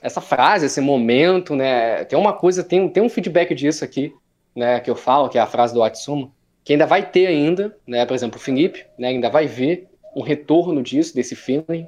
[0.00, 4.12] essa frase, esse momento, né, tem uma coisa, tem, tem um feedback disso aqui,
[4.54, 6.30] né, que eu falo, que é a frase do Atsuma,
[6.64, 8.06] que ainda vai ter ainda, né?
[8.06, 9.08] Por exemplo, o Felipe, né?
[9.08, 11.86] Ainda vai ver um retorno disso, desse feeling.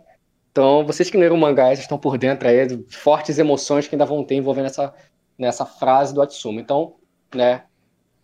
[0.52, 3.94] Então, vocês que leram o mangá, vocês estão por dentro aí de fortes emoções que
[3.94, 4.94] ainda vão ter envolvendo essa,
[5.38, 6.60] nessa frase do Atsuma.
[6.60, 6.94] Então,
[7.34, 7.64] né?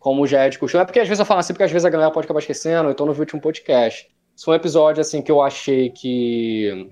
[0.03, 1.85] Como já é de costume, é porque às vezes eu falo assim, porque às vezes
[1.87, 4.11] a galera pode acabar esquecendo, então no último podcast.
[4.35, 6.91] Isso foi um episódio, assim, que eu achei que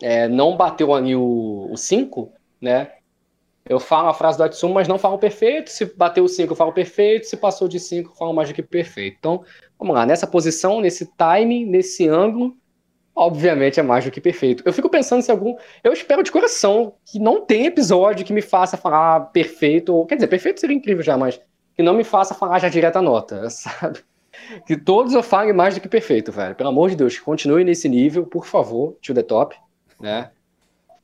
[0.00, 2.92] é, não bateu ali o 5, né?
[3.64, 5.68] Eu falo a frase do Atsuma, mas não falo perfeito.
[5.68, 7.26] Se bateu 5, eu falo perfeito.
[7.26, 9.16] Se passou de 5, eu falo mais do que perfeito.
[9.18, 9.44] Então,
[9.76, 10.06] vamos lá.
[10.06, 12.56] Nessa posição, nesse timing, nesse ângulo,
[13.14, 14.62] obviamente é mais do que perfeito.
[14.64, 15.56] Eu fico pensando se algum.
[15.82, 20.06] Eu espero de coração que não tem episódio que me faça falar perfeito.
[20.06, 21.40] Quer dizer, perfeito seria incrível já, mas
[21.76, 24.00] que não me faça falar já direta nota, sabe?
[24.66, 26.54] Que todos eu fale mais do que perfeito, velho.
[26.54, 29.56] Pelo amor de Deus, continue nesse nível, por favor, to the top,
[30.00, 30.30] né?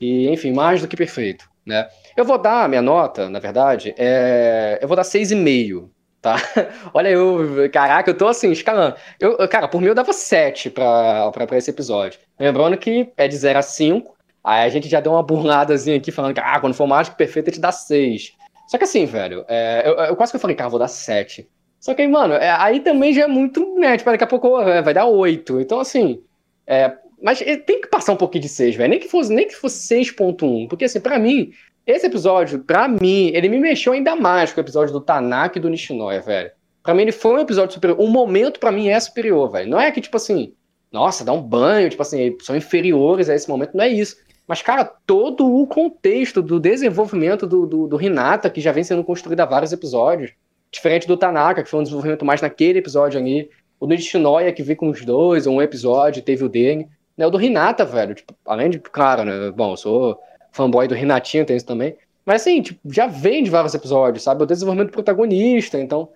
[0.01, 1.49] E, enfim, mais do que perfeito.
[1.69, 1.87] Né?
[2.17, 4.79] Eu vou dar a minha nota, na verdade, é...
[4.81, 5.91] eu vou dar 6,5,
[6.23, 6.37] tá?
[6.95, 8.97] Olha, eu, caraca, eu tô assim, escalando.
[9.21, 12.19] Eu, cara, por mim eu dava 7 pra, pra, pra esse episódio.
[12.41, 16.11] Lembrando que é de 0 a 5, aí a gente já deu uma burladazinha aqui
[16.11, 18.33] falando que, ah, quando for mágico perfeito, a gente dá 6.
[18.69, 21.49] Só que assim, velho, é, eu, eu, quase que falei, cara, vou dar 7.
[21.81, 24.83] Só que, mano, é, aí também já é muito, né, tipo, daqui a pouco é,
[24.83, 25.61] vai dar 8.
[25.63, 26.23] Então, assim,
[26.67, 28.91] é, mas tem que passar um pouquinho de 6, velho.
[28.91, 30.69] Nem que fosse, nem que fosse 6.1.
[30.69, 31.51] Porque, assim, pra mim,
[31.87, 35.63] esse episódio, pra mim, ele me mexeu ainda mais com o episódio do Tanaka e
[35.63, 36.51] do Nishinoya, velho.
[36.83, 37.99] Pra mim, ele foi um episódio superior.
[37.99, 39.71] Um momento, pra mim, é superior, velho.
[39.71, 40.53] Não é que, tipo assim,
[40.93, 43.75] nossa, dá um banho, tipo assim, são inferiores a esse momento.
[43.75, 44.17] Não é isso.
[44.49, 49.05] Mas, cara, todo o contexto do desenvolvimento do, do, do Hinata, que já vem sendo
[49.05, 50.33] construído há vários episódios.
[50.71, 53.51] Diferente do Tanaka, que foi um desenvolvimento mais naquele episódio ali.
[53.79, 56.89] O do Nishinoya, que veio com os dois, um episódio, teve o dele.
[57.15, 58.15] Né, o do Renata, velho.
[58.15, 59.51] Tipo, além de, claro, né?
[59.51, 60.19] Bom, eu sou
[60.51, 61.95] fanboy do Renatinho, tem isso também.
[62.25, 64.43] Mas assim, tipo, já vem de vários episódios, sabe?
[64.43, 66.09] O desenvolvimento do protagonista, então.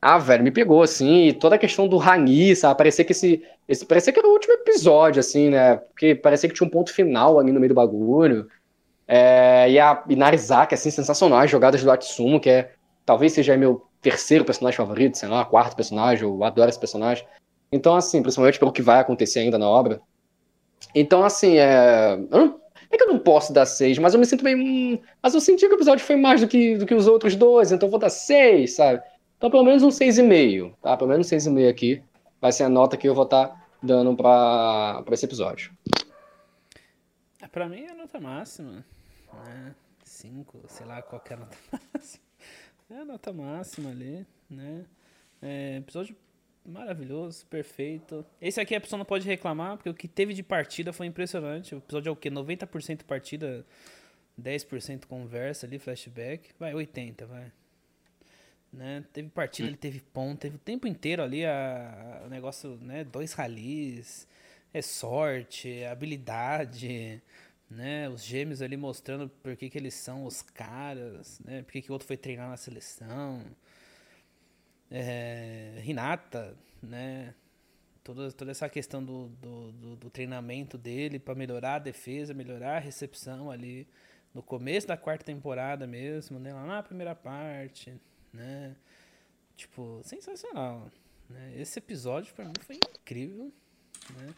[0.00, 2.76] Ah, velho, me pegou, assim, e toda a questão do Rani, sabe?
[2.78, 3.84] Parecia que esse, esse.
[3.84, 5.76] Parecia que era o último episódio, assim, né?
[5.76, 8.48] Porque parecia que tinha um ponto final ali no meio do bagulho.
[9.08, 12.72] É, e a Inarizaki, assim, sensacional, as jogadas do Atsumo, que é.
[13.04, 17.26] Talvez seja meu terceiro personagem favorito, sei lá, quarto personagem, eu adoro esse personagem.
[17.70, 20.00] Então, assim, principalmente pelo que vai acontecer ainda na obra.
[20.94, 22.16] Então, assim, é.
[22.30, 24.56] Não, é que eu não posso dar seis, mas eu me sinto bem.
[24.56, 27.34] Hum, mas eu senti que o episódio foi mais do que, do que os outros
[27.34, 29.02] dois, então eu vou dar seis, sabe?
[29.36, 30.96] Então, pelo menos um seis e meio, tá?
[30.96, 32.02] Pelo menos um seis e meio aqui
[32.40, 35.76] vai ser a nota que eu vou estar tá dando pra esse episódio.
[37.42, 38.84] É, pra mim é a nota máxima.
[39.32, 39.74] Né?
[40.04, 41.56] Cinco, sei lá, qualquer nota
[41.92, 42.24] máxima.
[42.88, 44.84] É a nota máxima ali, né?
[45.42, 46.16] É, episódio
[46.64, 48.24] maravilhoso, perfeito.
[48.40, 51.74] Esse aqui a pessoa não pode reclamar, porque o que teve de partida foi impressionante.
[51.74, 52.30] O episódio é o quê?
[52.30, 53.64] 90% partida,
[54.40, 56.50] 10% conversa ali, flashback.
[56.58, 57.52] Vai, 80, vai.
[58.76, 59.02] Né?
[59.10, 63.04] Teve partida, ele teve ponto, teve o tempo inteiro ali a, a, o negócio, né?
[63.04, 64.28] Dois ralis,
[64.72, 67.22] é sorte, é habilidade,
[67.70, 68.06] né?
[68.10, 71.62] Os gêmeos ali mostrando por que, que eles são os caras, né?
[71.62, 73.42] Por que, que o outro foi treinar na seleção.
[74.90, 77.34] É, Renata, né?
[78.04, 82.76] Toda, toda essa questão do, do, do, do treinamento dele para melhorar a defesa, melhorar
[82.76, 83.88] a recepção ali
[84.34, 86.52] no começo da quarta temporada mesmo, né?
[86.52, 87.98] Lá na primeira parte,
[88.36, 88.76] né?
[89.56, 90.90] Tipo, sensacional.
[91.28, 91.54] Né?
[91.56, 93.52] Esse episódio para mim foi incrível,
[94.16, 94.34] né?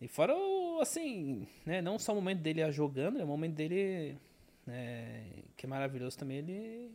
[0.00, 4.18] E fora, o, assim, né, não só o momento dele jogando, é o momento dele,
[4.66, 5.24] né,
[5.56, 6.90] que é maravilhoso também, ele,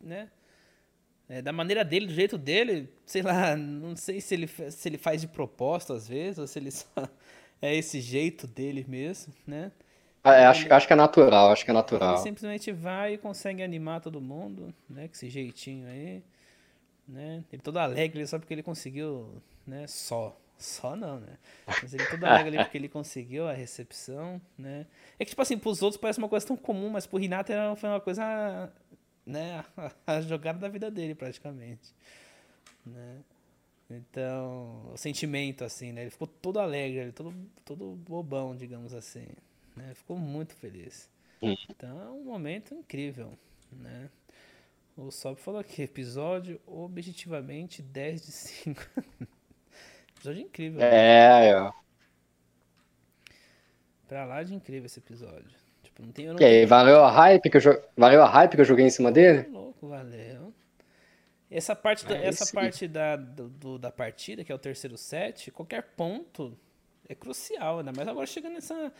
[0.00, 0.30] né,
[1.28, 4.98] é, da maneira dele, do jeito dele, sei lá, não sei se ele, se ele
[4.98, 6.86] faz de propósito às vezes, ou se ele só
[7.60, 9.72] é esse jeito dele mesmo, né.
[10.24, 12.14] Ah, é, acho, acho que é natural, acho que é natural.
[12.14, 16.22] Ele simplesmente vai e consegue animar todo mundo, né, com esse jeitinho aí,
[17.08, 21.36] né, ele todo alegre só porque ele conseguiu, né, só, só não, né?
[21.66, 24.86] Mas ele todo alegre porque ele conseguiu a recepção, né?
[25.18, 27.88] É que, tipo assim, pros outros parece uma coisa tão comum, mas pro Renato foi
[27.88, 28.72] uma coisa,
[29.26, 29.64] né?
[30.06, 31.92] A jogada da vida dele, praticamente.
[32.86, 33.18] Né?
[33.90, 36.02] Então, o sentimento, assim, né?
[36.02, 39.26] Ele ficou todo alegre, todo, todo bobão, digamos assim.
[39.76, 39.92] Né?
[39.94, 41.10] Ficou muito feliz.
[41.40, 43.36] Então, é um momento incrível,
[43.72, 44.08] né?
[44.96, 48.82] O Sob falou aqui, episódio objetivamente 10 de 5.
[50.14, 50.80] Episódio incrível.
[50.80, 51.70] É, é.
[54.06, 55.50] Pra lá de incrível esse episódio.
[55.82, 58.60] Tipo, não tem, não e aí, valeu a hype que eu valeu a hype que
[58.60, 59.48] eu joguei em cima dele?
[59.48, 60.54] louco, valeu.
[61.50, 65.82] Essa parte, da, essa parte da, do, da partida, que é o terceiro set, qualquer
[65.96, 66.56] ponto
[67.08, 68.92] é crucial, ainda mais agora chegando nessa,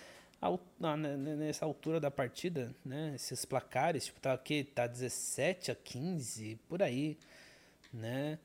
[1.38, 3.12] nessa altura da partida, né?
[3.14, 7.16] Esses placares, tipo, tá aqui, tá 17 a 15, por aí,
[7.93, 8.38] né?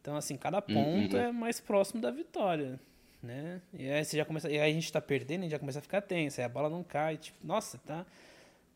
[0.00, 1.22] Então, assim, cada ponto uhum.
[1.22, 2.80] é mais próximo da vitória,
[3.22, 3.60] né?
[3.74, 5.82] E aí você já começa, e aí a gente tá perdendo, gente já começa a
[5.82, 8.06] ficar tenso, aí a bola não cai, tipo, nossa, tá?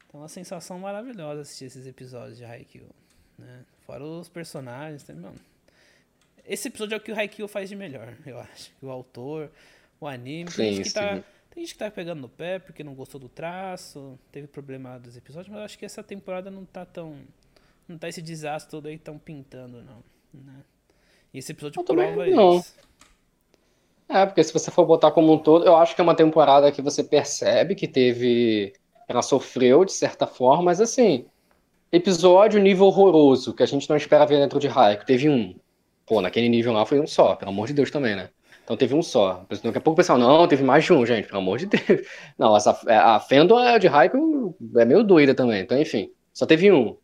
[0.07, 2.91] Então, é uma sensação maravilhosa assistir esses episódios de Haikyuu,
[3.39, 3.65] né?
[3.87, 5.41] Fora os personagens, tá, mano.
[6.45, 8.73] Esse episódio é o que o Haikyuu faz de melhor, eu acho.
[8.83, 9.51] O autor,
[10.01, 12.95] o anime, sim, gente que tá tem gente que tá pegando no pé porque não
[12.95, 16.85] gostou do traço, teve problema dos episódios, mas eu acho que essa temporada não tá
[16.85, 17.17] tão.
[17.89, 20.03] Não tá esse desastre todo aí tão pintando, não.
[20.33, 20.63] Né?
[21.35, 22.59] E esse episódio eu prova não.
[22.59, 22.75] isso.
[24.09, 26.71] É, porque se você for botar como um todo, eu acho que é uma temporada
[26.71, 28.73] que você percebe que teve.
[29.09, 31.27] Ela sofreu de certa forma, mas assim.
[31.93, 35.05] Episódio nível horroroso, que a gente não espera ver dentro de Haiku.
[35.05, 35.57] Teve um.
[36.07, 38.31] Pô, naquele nível lá foi um só, pelo amor de Deus também, né?
[38.71, 39.45] Então teve um só.
[39.51, 42.07] Daqui a pouco o pessoal, não, teve mais de um, gente, pelo amor de Deus.
[42.39, 45.63] Não, essa, a Fendo de Haiku é meio doida também.
[45.63, 46.97] Então, enfim, só teve um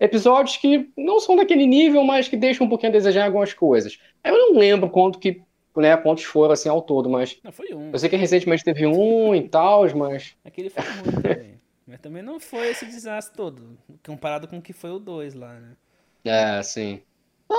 [0.00, 4.00] episódios que não são daquele nível, mas que deixam um pouquinho a desejar algumas coisas.
[4.24, 5.40] Eu não lembro quanto que,
[5.76, 7.38] né, quantos foram assim ao todo, mas.
[7.44, 7.92] Não, foi um.
[7.92, 10.34] Eu sei que recentemente teve um e tal, mas.
[10.44, 11.54] Aquele foi muito também.
[11.86, 15.54] Mas também não foi esse desastre todo, comparado com o que foi o 2 lá,
[15.54, 15.76] né?
[16.24, 17.00] É, sim.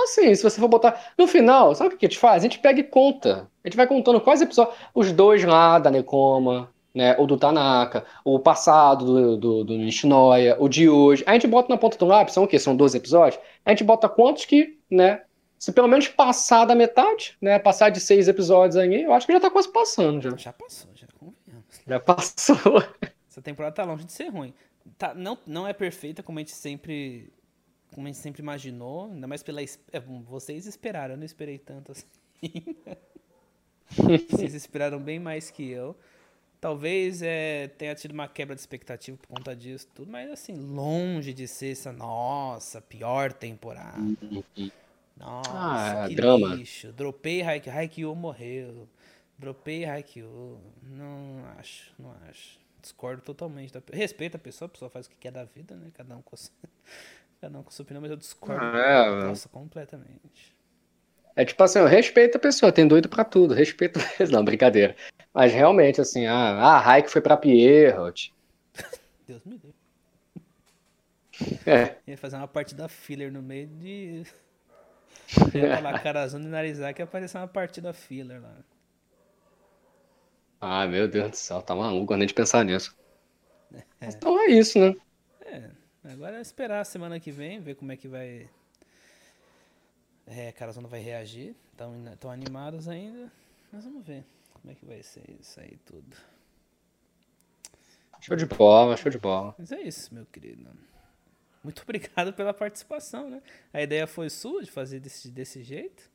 [0.02, 1.12] Assim, se você for botar.
[1.16, 2.42] No final, sabe o que a gente faz?
[2.42, 3.48] A gente pega e conta.
[3.62, 4.76] A gente vai contando quais episódios.
[4.94, 7.16] Os dois lá da Nekoma, né?
[7.18, 11.24] O do Tanaka, o passado do, do, do Nishinoya, o de hoje.
[11.26, 12.58] A gente bota na ponta do lápis, são o quê?
[12.58, 13.40] São 12 episódios?
[13.64, 15.22] A gente bota quantos que, né?
[15.58, 17.58] Se pelo menos passar da metade, né?
[17.58, 20.36] Passar de seis episódios aí, eu acho que já tá quase passando já.
[20.36, 21.80] Já passou, já convenhamos.
[21.86, 22.84] Já passou.
[23.30, 24.52] Essa temporada tá longe de ser ruim.
[24.98, 27.32] Tá, não, não é perfeita como a gente sempre.
[27.94, 29.62] Como a gente sempre imaginou, ainda mais pela.
[29.62, 32.04] É, vocês esperaram, eu não esperei tanto assim.
[34.30, 35.96] Vocês esperaram bem mais que eu.
[36.60, 41.34] Talvez é, tenha tido uma quebra de expectativa por conta disso, tudo, mas assim, longe
[41.34, 44.00] de ser essa, nossa, pior temporada.
[45.16, 46.54] Nossa, ah, que drama.
[46.54, 46.92] lixo.
[46.92, 48.88] Dropei Haikyuu, Haikyuu morreu.
[49.38, 50.58] Dropei Haikyuu.
[50.82, 52.58] Não acho, não acho.
[52.80, 53.72] Discordo totalmente.
[53.72, 53.82] Da...
[53.92, 55.90] Respeito a pessoa, a pessoa faz o que quer da vida, né?
[55.92, 56.34] Cada um com,
[57.48, 58.64] Um com sua opinião, mas eu discordo.
[58.76, 60.54] É, nossa, completamente.
[61.36, 64.36] É tipo assim, eu respeito a pessoa, tem doido pra tudo, respeito mesmo.
[64.36, 64.94] Não, brincadeira.
[65.32, 68.32] Mas realmente, assim, ah, ah a Raik foi pra Pierrot.
[69.26, 69.74] Deus me deu.
[71.66, 71.96] É.
[72.06, 74.22] Ia fazer uma partida filler no meio de.
[75.52, 78.54] Ia falar Karazuna e Narizaki ia aparecer uma partida filler lá.
[80.60, 82.96] Ah, meu Deus do céu, tá maluco nem de pensar nisso.
[84.00, 84.08] É.
[84.08, 84.94] Então é isso, né?
[86.04, 88.48] Agora é esperar a semana que vem, ver como é que vai.
[90.26, 91.56] É, a Carazona vai reagir.
[92.12, 93.32] Estão animados ainda.
[93.72, 96.16] Mas vamos ver como é que vai ser isso aí tudo.
[98.20, 99.54] Show de bola, show de bola.
[99.58, 100.70] Mas é isso, meu querido.
[101.62, 103.42] Muito obrigado pela participação, né?
[103.72, 106.10] A ideia foi sua de fazer desse, desse jeito,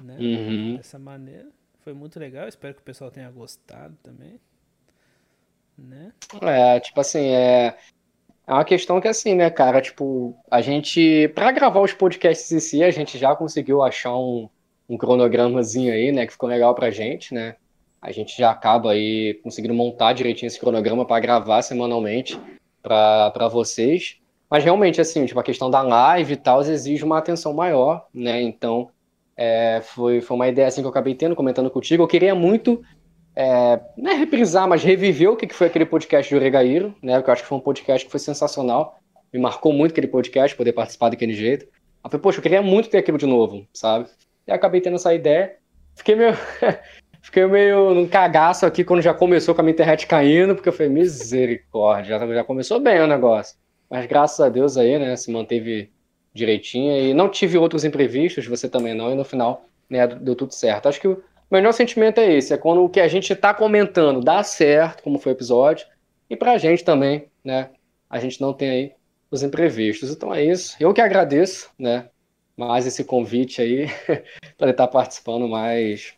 [0.00, 0.16] né?
[0.18, 0.76] Uhum.
[0.76, 1.48] Dessa maneira.
[1.80, 4.40] Foi muito legal, espero que o pessoal tenha gostado também.
[5.76, 6.12] Né?
[6.40, 7.76] É, tipo assim, é,
[8.46, 12.60] é uma questão que assim, né, cara, tipo, a gente, para gravar os podcasts em
[12.60, 14.48] si, a gente já conseguiu achar um,
[14.88, 17.56] um cronogramazinho aí, né, que ficou legal pra gente, né?
[18.02, 22.38] A gente já acaba aí conseguindo montar direitinho esse cronograma para gravar semanalmente
[22.82, 24.18] para vocês.
[24.50, 28.42] Mas realmente, assim, tipo, a questão da live e tal exige uma atenção maior, né?
[28.42, 28.90] Então,
[29.34, 32.02] é, foi, foi uma ideia assim que eu acabei tendo, comentando contigo.
[32.02, 32.82] Eu queria muito,
[33.36, 37.16] é, não é reprisar, mas reviver o que foi aquele podcast do Regaíro, né?
[37.16, 38.98] Porque eu acho que foi um podcast que foi sensacional.
[39.32, 41.64] Me marcou muito aquele podcast, poder participar daquele jeito.
[42.04, 44.08] Eu falei, poxa, eu queria muito ter aquilo de novo, sabe?
[44.46, 45.56] E acabei tendo essa ideia.
[45.94, 46.34] Fiquei meio.
[47.24, 50.72] Fiquei meio num cagaço aqui quando já começou com a minha internet caindo, porque eu
[50.74, 53.56] falei, misericórdia, já, já começou bem o negócio.
[53.88, 55.90] Mas graças a Deus aí, né, se manteve
[56.34, 60.52] direitinho e não tive outros imprevistos, você também não, e no final, né, deu tudo
[60.52, 60.86] certo.
[60.86, 64.20] Acho que o melhor sentimento é esse, é quando o que a gente está comentando
[64.20, 65.86] dá certo, como foi o episódio,
[66.28, 67.70] e pra gente também, né,
[68.08, 68.92] a gente não tem aí
[69.30, 70.10] os imprevistos.
[70.10, 70.76] Então é isso.
[70.80, 72.08] Eu que agradeço, né,
[72.56, 73.86] mais esse convite aí,
[74.56, 76.16] para estar participando mais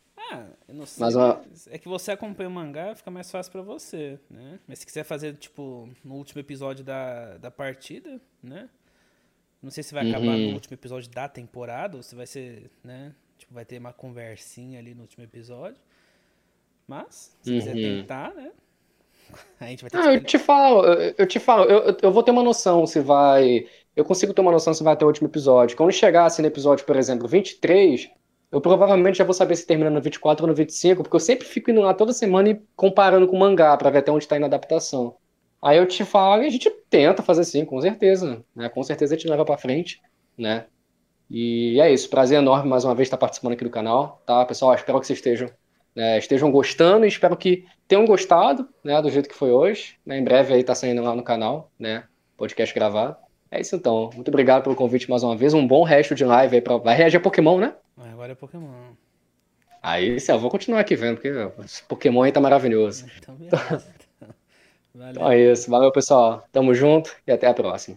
[0.68, 1.00] eu não sei.
[1.00, 1.42] Mas uma...
[1.70, 4.58] É que você acompanha o mangá, fica mais fácil para você, né?
[4.66, 8.68] Mas se quiser fazer, tipo, no último episódio da, da partida, né?
[9.62, 10.48] Não sei se vai acabar uhum.
[10.48, 13.14] no último episódio da temporada, ou se vai ser, né?
[13.46, 15.80] Tipo, vai ter uma conversinha ali no último episódio.
[16.86, 17.58] Mas, se uhum.
[17.58, 18.50] quiser tentar, né?
[19.58, 22.30] A gente vai ter ah, eu te falo, eu te falo, eu, eu vou ter
[22.30, 23.66] uma noção se vai.
[23.94, 25.76] Eu consigo ter uma noção se vai até o último episódio.
[25.76, 28.08] Quando chegar assim no episódio, por exemplo, 23,
[28.52, 31.46] eu provavelmente já vou saber se termina no 24 ou no 25, porque eu sempre
[31.46, 34.36] fico indo lá toda semana e comparando com o mangá para ver até onde está
[34.36, 35.16] indo a adaptação.
[35.60, 38.44] Aí eu te falo e a gente tenta fazer sim, com certeza.
[38.54, 38.68] Né?
[38.68, 40.00] Com certeza a gente leva para frente,
[40.38, 40.66] né?
[41.28, 44.44] E é isso, prazer enorme mais uma vez estar participando aqui do canal, tá?
[44.44, 45.50] Pessoal, espero que vocês estejam,
[45.94, 49.96] né, estejam gostando e espero que tenham gostado, né, do jeito que foi hoje.
[50.06, 50.18] Né?
[50.18, 52.04] Em breve aí tá saindo lá no canal, né?
[52.36, 53.16] Podcast gravado.
[53.50, 54.10] É isso então.
[54.14, 55.54] Muito obrigado pelo convite mais uma vez.
[55.54, 56.76] Um bom resto de live aí pra.
[56.76, 57.74] Vai reagir a Pokémon, né?
[57.96, 58.68] Agora é Pokémon.
[59.82, 61.32] Aí sim, eu vou continuar aqui vendo, porque
[61.64, 63.06] esse Pokémon aí tá maravilhoso.
[63.16, 63.86] Então, beleza.
[64.92, 65.10] Valeu.
[65.12, 65.70] Então é isso.
[65.70, 66.44] Valeu, pessoal.
[66.52, 67.96] Tamo junto e até a próxima.